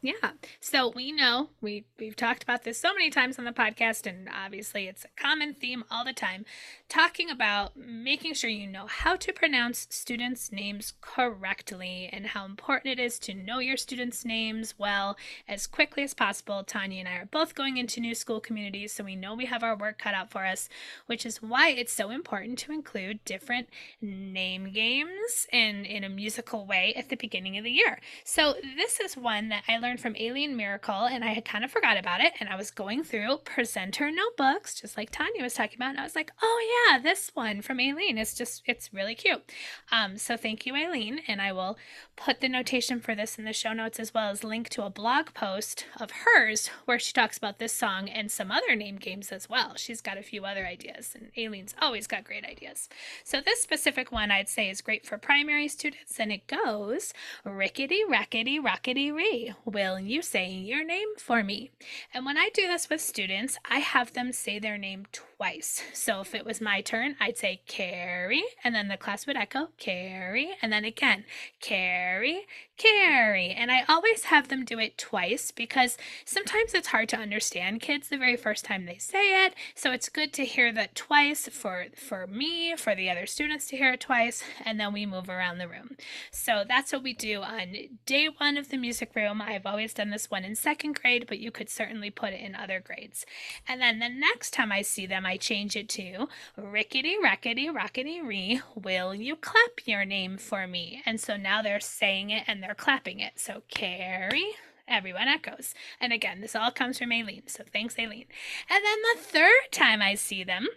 [0.03, 0.31] Yeah.
[0.59, 4.27] So we know we we've talked about this so many times on the podcast and
[4.33, 6.43] obviously it's a common theme all the time
[6.89, 12.99] talking about making sure you know how to pronounce students names correctly and how important
[12.99, 16.63] it is to know your students names well as quickly as possible.
[16.63, 19.61] Tanya and I are both going into new school communities so we know we have
[19.61, 20.67] our work cut out for us,
[21.05, 23.69] which is why it's so important to include different
[24.01, 27.99] name games in in a musical way at the beginning of the year.
[28.23, 31.65] So this is one that I learned learned from Aileen Miracle, and I had kind
[31.65, 32.31] of forgot about it.
[32.39, 36.03] And I was going through presenter notebooks, just like Tanya was talking about, and I
[36.03, 39.43] was like, "Oh yeah, this one from Aileen is just it's really cute."
[39.91, 41.77] Um, so thank you, Aileen, and I will
[42.15, 44.89] put the notation for this in the show notes as well as link to a
[44.89, 49.29] blog post of hers where she talks about this song and some other name games
[49.29, 49.73] as well.
[49.75, 52.87] She's got a few other ideas, and Aileen's always got great ideas.
[53.25, 57.13] So this specific one I'd say is great for primary students, and it goes
[57.43, 59.53] rickety rackety rockety ree.
[59.81, 61.71] You say your name for me?
[62.13, 65.81] And when I do this with students, I have them say their name twice.
[65.93, 69.69] So if it was my turn, I'd say Carrie, and then the class would echo
[69.77, 71.25] Carrie, and then again
[71.59, 72.45] Carrie,
[72.81, 73.51] Carrie.
[73.51, 78.09] And I always have them do it twice because sometimes it's hard to understand kids
[78.09, 79.53] the very first time they say it.
[79.75, 83.77] So it's good to hear that twice for for me, for the other students to
[83.77, 85.95] hear it twice, and then we move around the room.
[86.31, 87.75] So that's what we do on
[88.05, 89.41] day one of the music room.
[89.41, 92.55] I've always done this one in second grade, but you could certainly put it in
[92.55, 93.25] other grades.
[93.67, 96.27] And then the next time I see them, I change it to
[96.57, 98.61] rickety rackety rockety ree.
[98.75, 101.03] Will you clap your name for me?
[101.05, 103.33] And so now they're saying it and they're clapping it.
[103.37, 104.55] So Carrie,
[104.87, 105.73] everyone echoes.
[105.99, 107.43] And again, this all comes from Aileen.
[107.47, 108.25] So thanks, Aileen.
[108.69, 110.67] And then the third time I see them,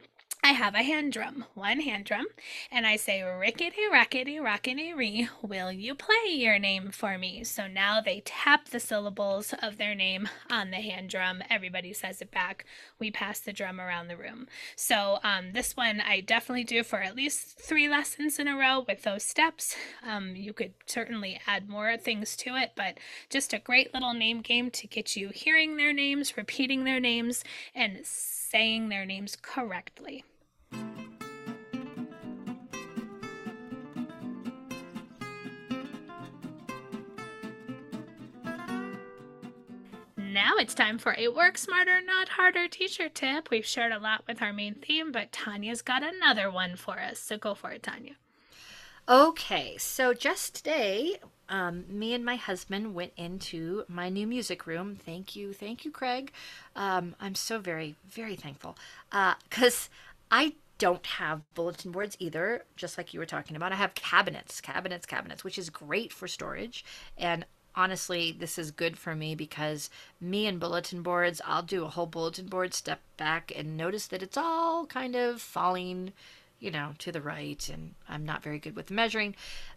[0.46, 2.26] I have a hand drum, one hand drum,
[2.70, 7.44] and I say, Rickety, rackety, rockety, ree, will you play your name for me?
[7.44, 11.42] So now they tap the syllables of their name on the hand drum.
[11.48, 12.66] Everybody says it back.
[12.98, 14.46] We pass the drum around the room.
[14.76, 18.84] So um, this one I definitely do for at least three lessons in a row
[18.86, 19.74] with those steps.
[20.06, 22.98] Um, you could certainly add more things to it, but
[23.30, 27.44] just a great little name game to get you hearing their names, repeating their names,
[27.74, 30.22] and saying their names correctly.
[40.34, 43.50] Now it's time for a work smarter, not harder teacher tip.
[43.50, 47.20] We've shared a lot with our main theme, but Tanya's got another one for us.
[47.20, 48.16] So go for it, Tanya.
[49.08, 51.18] Okay, so just today,
[51.48, 54.96] um, me and my husband went into my new music room.
[54.96, 56.32] Thank you, thank you, Craig.
[56.74, 58.76] Um, I'm so very, very thankful
[59.10, 63.72] because uh, I don't have bulletin boards either, just like you were talking about.
[63.72, 66.84] I have cabinets, cabinets, cabinets, which is great for storage.
[67.16, 67.44] And
[67.74, 72.06] honestly, this is good for me because me and bulletin boards, I'll do a whole
[72.06, 76.12] bulletin board, step back, and notice that it's all kind of falling,
[76.58, 79.36] you know, to the right, and I'm not very good with measuring.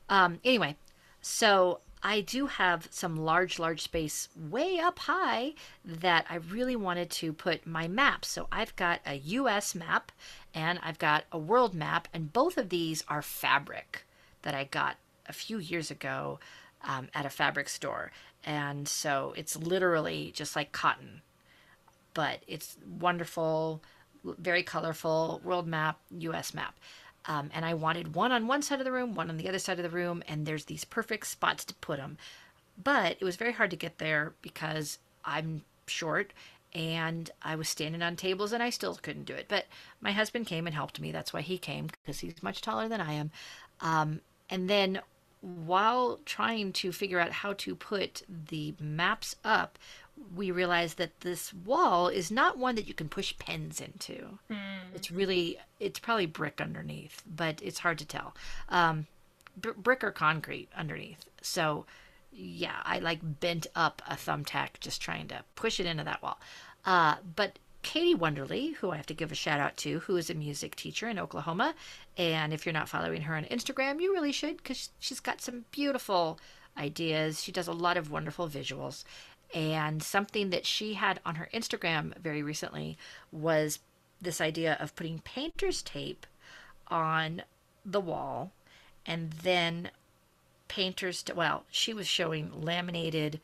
[0.10, 0.76] Um, anyway,
[1.22, 7.10] so I do have some large, large space way up high that I really wanted
[7.12, 8.30] to put my maps.
[8.30, 10.12] So I've got a US map
[10.54, 14.06] and I've got a world map, and both of these are fabric
[14.44, 16.40] that I got a few years ago
[16.84, 18.12] um, at a fabric store.
[18.44, 21.22] And so it's literally just like cotton,
[22.14, 23.84] but it's wonderful,
[24.24, 26.76] very colorful world map, US map.
[27.28, 29.60] Um, and I wanted one on one side of the room, one on the other
[29.60, 32.18] side of the room, and there's these perfect spots to put them.
[32.82, 36.32] But it was very hard to get there because I'm short
[36.74, 39.46] and I was standing on tables and I still couldn't do it.
[39.48, 39.66] But
[40.00, 41.12] my husband came and helped me.
[41.12, 43.32] That's why he came because he's much taller than I am.
[43.82, 45.02] Um, and then
[45.42, 49.78] while trying to figure out how to put the maps up,
[50.36, 54.40] we realized that this wall is not one that you can push pens into.
[54.50, 54.96] Mm.
[54.96, 58.36] It's really, it's probably brick underneath, but it's hard to tell.
[58.70, 59.08] Um,
[59.60, 61.26] b- brick or concrete underneath.
[61.42, 61.86] So,
[62.32, 66.40] yeah, I like bent up a thumbtack just trying to push it into that wall.
[66.86, 70.30] Uh, but Katie Wonderly, who I have to give a shout out to, who is
[70.30, 71.74] a music teacher in Oklahoma.
[72.18, 75.66] And if you're not following her on Instagram, you really should because she's got some
[75.72, 76.40] beautiful
[76.78, 77.42] ideas.
[77.42, 79.04] She does a lot of wonderful visuals.
[79.54, 82.98] And something that she had on her Instagram very recently
[83.32, 83.80] was
[84.22, 86.26] this idea of putting painter's tape
[86.88, 87.44] on
[87.86, 88.52] the wall
[89.06, 89.90] and then
[90.68, 93.40] painter's well she was showing laminated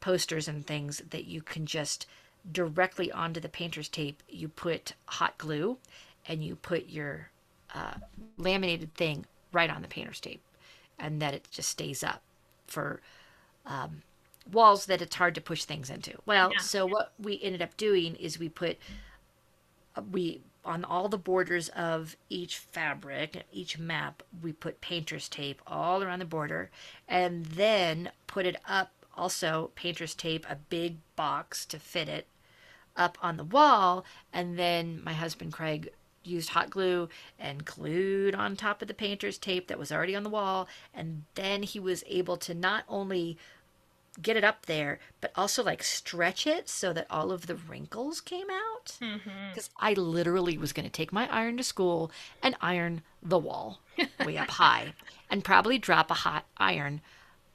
[0.00, 2.06] posters and things that you can just
[2.50, 5.78] directly onto the painter's tape, you put hot glue
[6.28, 7.30] and you put your
[7.74, 7.94] uh,
[8.36, 10.42] laminated thing right on the painter's tape,
[10.98, 12.22] and that it just stays up
[12.66, 13.00] for
[13.66, 14.02] um,
[14.50, 16.18] walls that it's hard to push things into.
[16.26, 16.60] Well, yeah.
[16.60, 18.78] so what we ended up doing is we put
[19.96, 25.60] uh, we on all the borders of each fabric, each map, we put painter's tape
[25.66, 26.70] all around the border,
[27.06, 32.26] and then put it up also painter's tape a big box to fit it
[32.96, 34.04] up on the wall.
[34.32, 35.90] And then my husband Craig
[36.22, 40.22] used hot glue and glued on top of the painter's tape that was already on
[40.22, 40.68] the wall.
[40.92, 43.36] And then he was able to not only
[44.20, 48.20] get it up there, but also like stretch it so that all of the wrinkles
[48.20, 48.96] came out.
[49.00, 49.50] Mm-hmm.
[49.50, 52.10] Because I literally was going to take my iron to school
[52.42, 53.80] and iron the wall
[54.24, 54.94] way up high
[55.30, 57.00] and probably drop a hot iron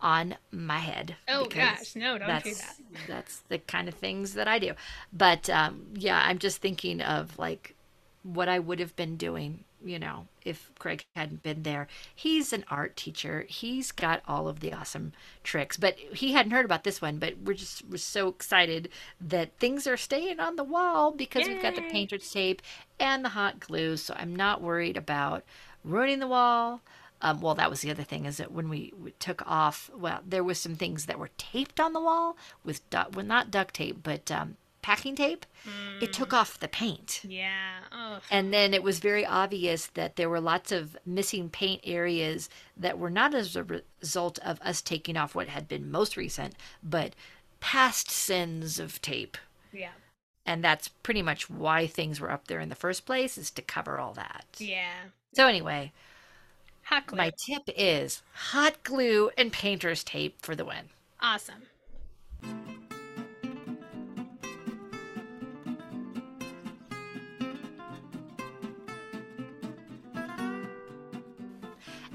[0.01, 1.15] on my head.
[1.27, 2.75] Oh gosh, no, don't that's, do that.
[3.07, 4.73] That's the kind of things that I do.
[5.11, 7.75] But um, yeah, I'm just thinking of like
[8.23, 11.87] what I would have been doing, you know, if Craig hadn't been there.
[12.13, 13.45] He's an art teacher.
[13.47, 15.13] He's got all of the awesome
[15.43, 17.17] tricks, but he hadn't heard about this one.
[17.17, 18.89] But we're just we're so excited
[19.21, 22.61] that things are staying on the wall because we've got the painter's tape
[22.99, 23.97] and the hot glue.
[23.97, 25.43] So I'm not worried about
[25.83, 26.81] ruining the wall.
[27.21, 30.21] Um, well, that was the other thing is that when we, we took off, well,
[30.25, 33.75] there was some things that were taped on the wall with, du- well, not duct
[33.75, 35.45] tape, but um, packing tape.
[36.01, 36.37] It took mm.
[36.37, 37.21] off the paint.
[37.27, 37.79] Yeah.
[37.91, 38.19] Oh.
[38.31, 42.97] And then it was very obvious that there were lots of missing paint areas that
[42.97, 47.13] were not as a result of us taking off what had been most recent, but
[47.59, 49.37] past sins of tape.
[49.71, 49.91] Yeah.
[50.45, 53.61] And that's pretty much why things were up there in the first place, is to
[53.61, 54.45] cover all that.
[54.57, 54.93] Yeah.
[55.33, 55.91] So, anyway,
[56.83, 57.17] Hot glue.
[57.17, 60.89] my tip is hot glue and painter's tape for the win.
[61.21, 61.67] Awesome.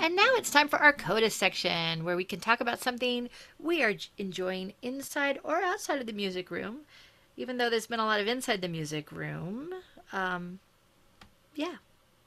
[0.05, 3.83] And now it's time for our CODA section where we can talk about something we
[3.83, 6.81] are enjoying inside or outside of the music room.
[7.39, 9.73] Even though there's been a lot of inside the music room.
[10.13, 10.59] Um,
[11.55, 11.77] yeah.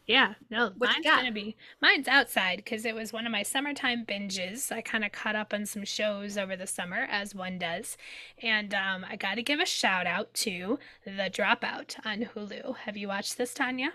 [0.07, 4.05] Yeah, no, What you gonna be mine's outside because it was one of my summertime
[4.07, 4.71] binges.
[4.71, 7.95] I kind of caught up on some shows over the summer, as one does,
[8.41, 12.77] and um, I got to give a shout out to The Dropout on Hulu.
[12.77, 13.91] Have you watched this, Tanya?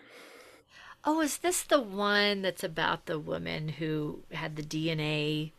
[1.05, 5.51] Oh, is this the one that's about the woman who had the DNA?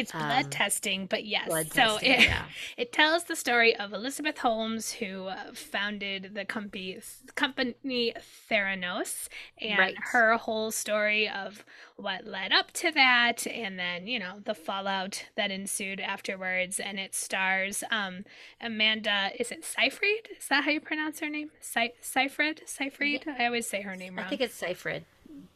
[0.00, 1.48] It's blood Um, testing, but yes.
[1.48, 2.44] so testing, it, yeah.
[2.76, 6.98] it tells the story of Elizabeth Holmes, who uh, founded the company,
[7.34, 8.14] company
[8.50, 9.28] Theranos,
[9.60, 9.94] and Right.
[10.12, 11.64] her whole story of
[11.96, 16.80] what led up to that, and then you know the fallout that ensued afterwards.
[16.80, 18.24] And it stars um,
[18.60, 19.30] Amanda.
[19.38, 20.28] Is it Seyfried?
[20.38, 21.50] Is that how you pronounce her name?
[21.60, 22.62] Sy- Seyfried?
[22.66, 23.26] Seyfried?
[23.38, 24.26] I always say her name wrong.
[24.26, 25.04] I think it's Seyfried,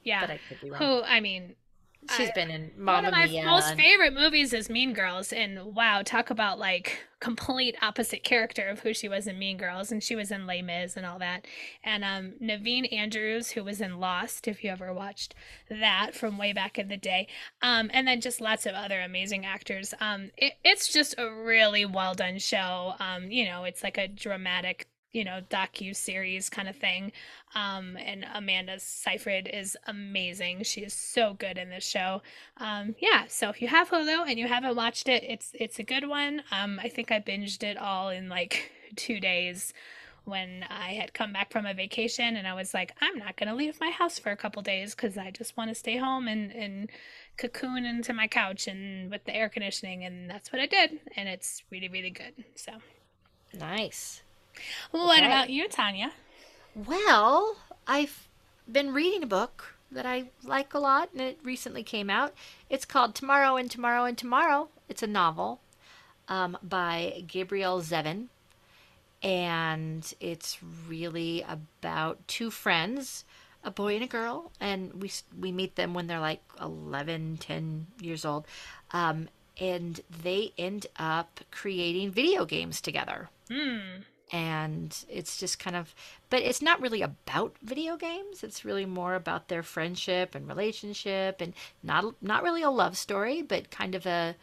[0.03, 0.21] yeah.
[0.21, 0.79] but I could be wrong.
[0.81, 1.55] Who I mean,
[2.17, 3.45] She's I- been in one of my Mia.
[3.45, 8.69] most and- favorite movies is Mean Girls, and wow, talk about like complete opposite character
[8.69, 11.19] of who she was in Mean Girls, and she was in Les Mis and all
[11.19, 11.47] that.
[11.83, 15.35] And um, Naveen Andrews, who was in Lost, if you ever watched
[15.71, 17.27] that from way back in the day,
[17.63, 19.95] um, and then just lots of other amazing actors.
[20.01, 22.95] Um, it, it's just a really well done show.
[23.01, 24.87] Um, you know, it's like a dramatic.
[25.13, 27.13] You know, docu series kind of thing.
[27.55, 30.65] Um, and Amanda Seyfried is amazing.
[30.65, 32.21] She is so good in this show.
[32.57, 35.85] Um, yeah, so if you have Hulu and you haven't watched it, it's it's a
[35.85, 36.43] good one.
[36.51, 39.73] Um, I think I binged it all in like two days
[40.25, 43.55] when I had come back from a vacation and I was like, I'm not gonna
[43.55, 46.51] leave my house for a couple days because I just want to stay home and
[46.51, 46.91] and
[47.37, 51.29] cocoon into my couch and with the air conditioning and that's what I did and
[51.29, 52.45] it's really really good.
[52.57, 52.73] So
[53.53, 54.23] Nice.
[54.91, 55.27] what Okay.
[55.27, 56.11] about you, Tanya?
[56.75, 57.57] Well,
[57.87, 58.29] I've
[58.71, 62.35] been reading a book that I like a lot, and it recently came out.
[62.69, 64.69] It's called Tomorrow and Tomorrow and Tomorrow.
[64.89, 65.61] It's a novel
[66.29, 68.27] um, by Gabrielle Zevin,
[69.23, 70.59] and it's
[70.89, 73.25] really about two friends,
[73.63, 77.87] a boy and a girl, and we we meet them when they're like 11, 10
[78.01, 78.47] years old,
[78.91, 79.29] um,
[79.61, 84.03] and they end up creating video games together Hmm.
[84.33, 85.95] And it's just kind of
[86.31, 88.43] but it's not really about video games.
[88.43, 91.53] It's really more about their friendship and relationship and
[91.83, 94.35] not not really a love story but kind of a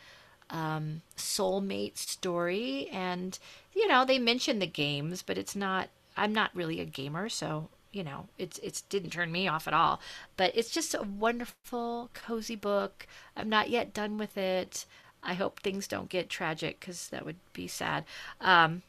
[0.50, 2.88] um, soulmate story.
[2.92, 3.38] And
[3.74, 7.70] you know they mention the games but it's not i'm not really a gamer so
[7.94, 10.00] you know it's it's didn't turn me off at all.
[10.38, 13.08] But it's just a wonderful cozy book.
[13.36, 14.86] I'm not yet done with it.
[15.24, 18.06] I hope things don't get tragic because that would be sad.
[18.40, 18.82] Um,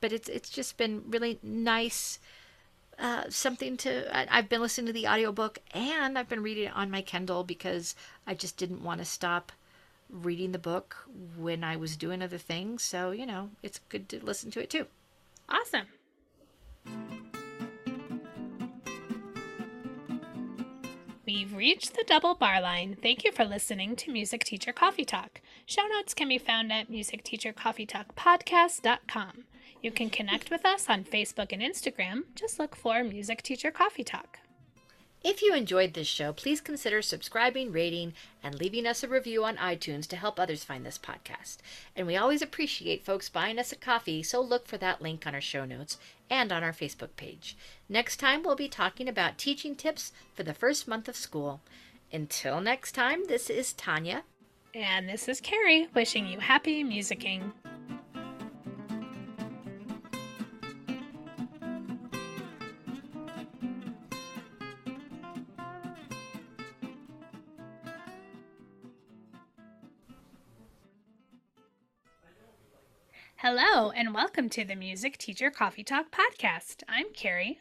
[0.00, 2.18] but it's it's just been really nice
[2.98, 6.90] uh, something to i've been listening to the audiobook and i've been reading it on
[6.90, 7.94] my kindle because
[8.26, 9.52] i just didn't want to stop
[10.10, 10.96] reading the book
[11.36, 14.70] when i was doing other things so you know it's good to listen to it
[14.70, 14.86] too
[15.48, 15.86] Awesome.
[21.24, 22.96] We've reached the double bar line.
[23.00, 25.40] Thank you for listening to Music Teacher Coffee Talk.
[25.66, 29.44] Show notes can be found at musicteachercoffeetalkpodcast.com.
[29.80, 32.24] You can connect with us on Facebook and Instagram.
[32.34, 34.40] Just look for Music Teacher Coffee Talk.
[35.24, 39.56] If you enjoyed this show, please consider subscribing, rating, and leaving us a review on
[39.56, 41.58] iTunes to help others find this podcast.
[41.96, 45.34] And we always appreciate folks buying us a coffee, so look for that link on
[45.34, 45.98] our show notes
[46.30, 47.56] and on our Facebook page.
[47.88, 51.60] Next time, we'll be talking about teaching tips for the first month of school.
[52.12, 54.22] Until next time, this is Tanya.
[54.72, 57.52] And this is Carrie wishing you happy musicking.
[73.50, 76.82] Hello, and welcome to the Music Teacher Coffee Talk podcast.
[76.86, 77.58] I'm Carrie.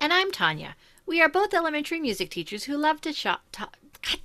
[0.00, 0.74] And I'm Tanya.
[1.06, 3.42] We are both elementary music teachers who love to shop.
[3.52, 3.70] Ta-
[4.04, 4.18] I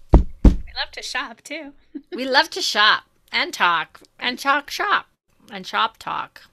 [0.44, 1.73] love to shop too.
[2.11, 5.06] we love to shop and talk and talk shop
[5.52, 6.45] and shop talk.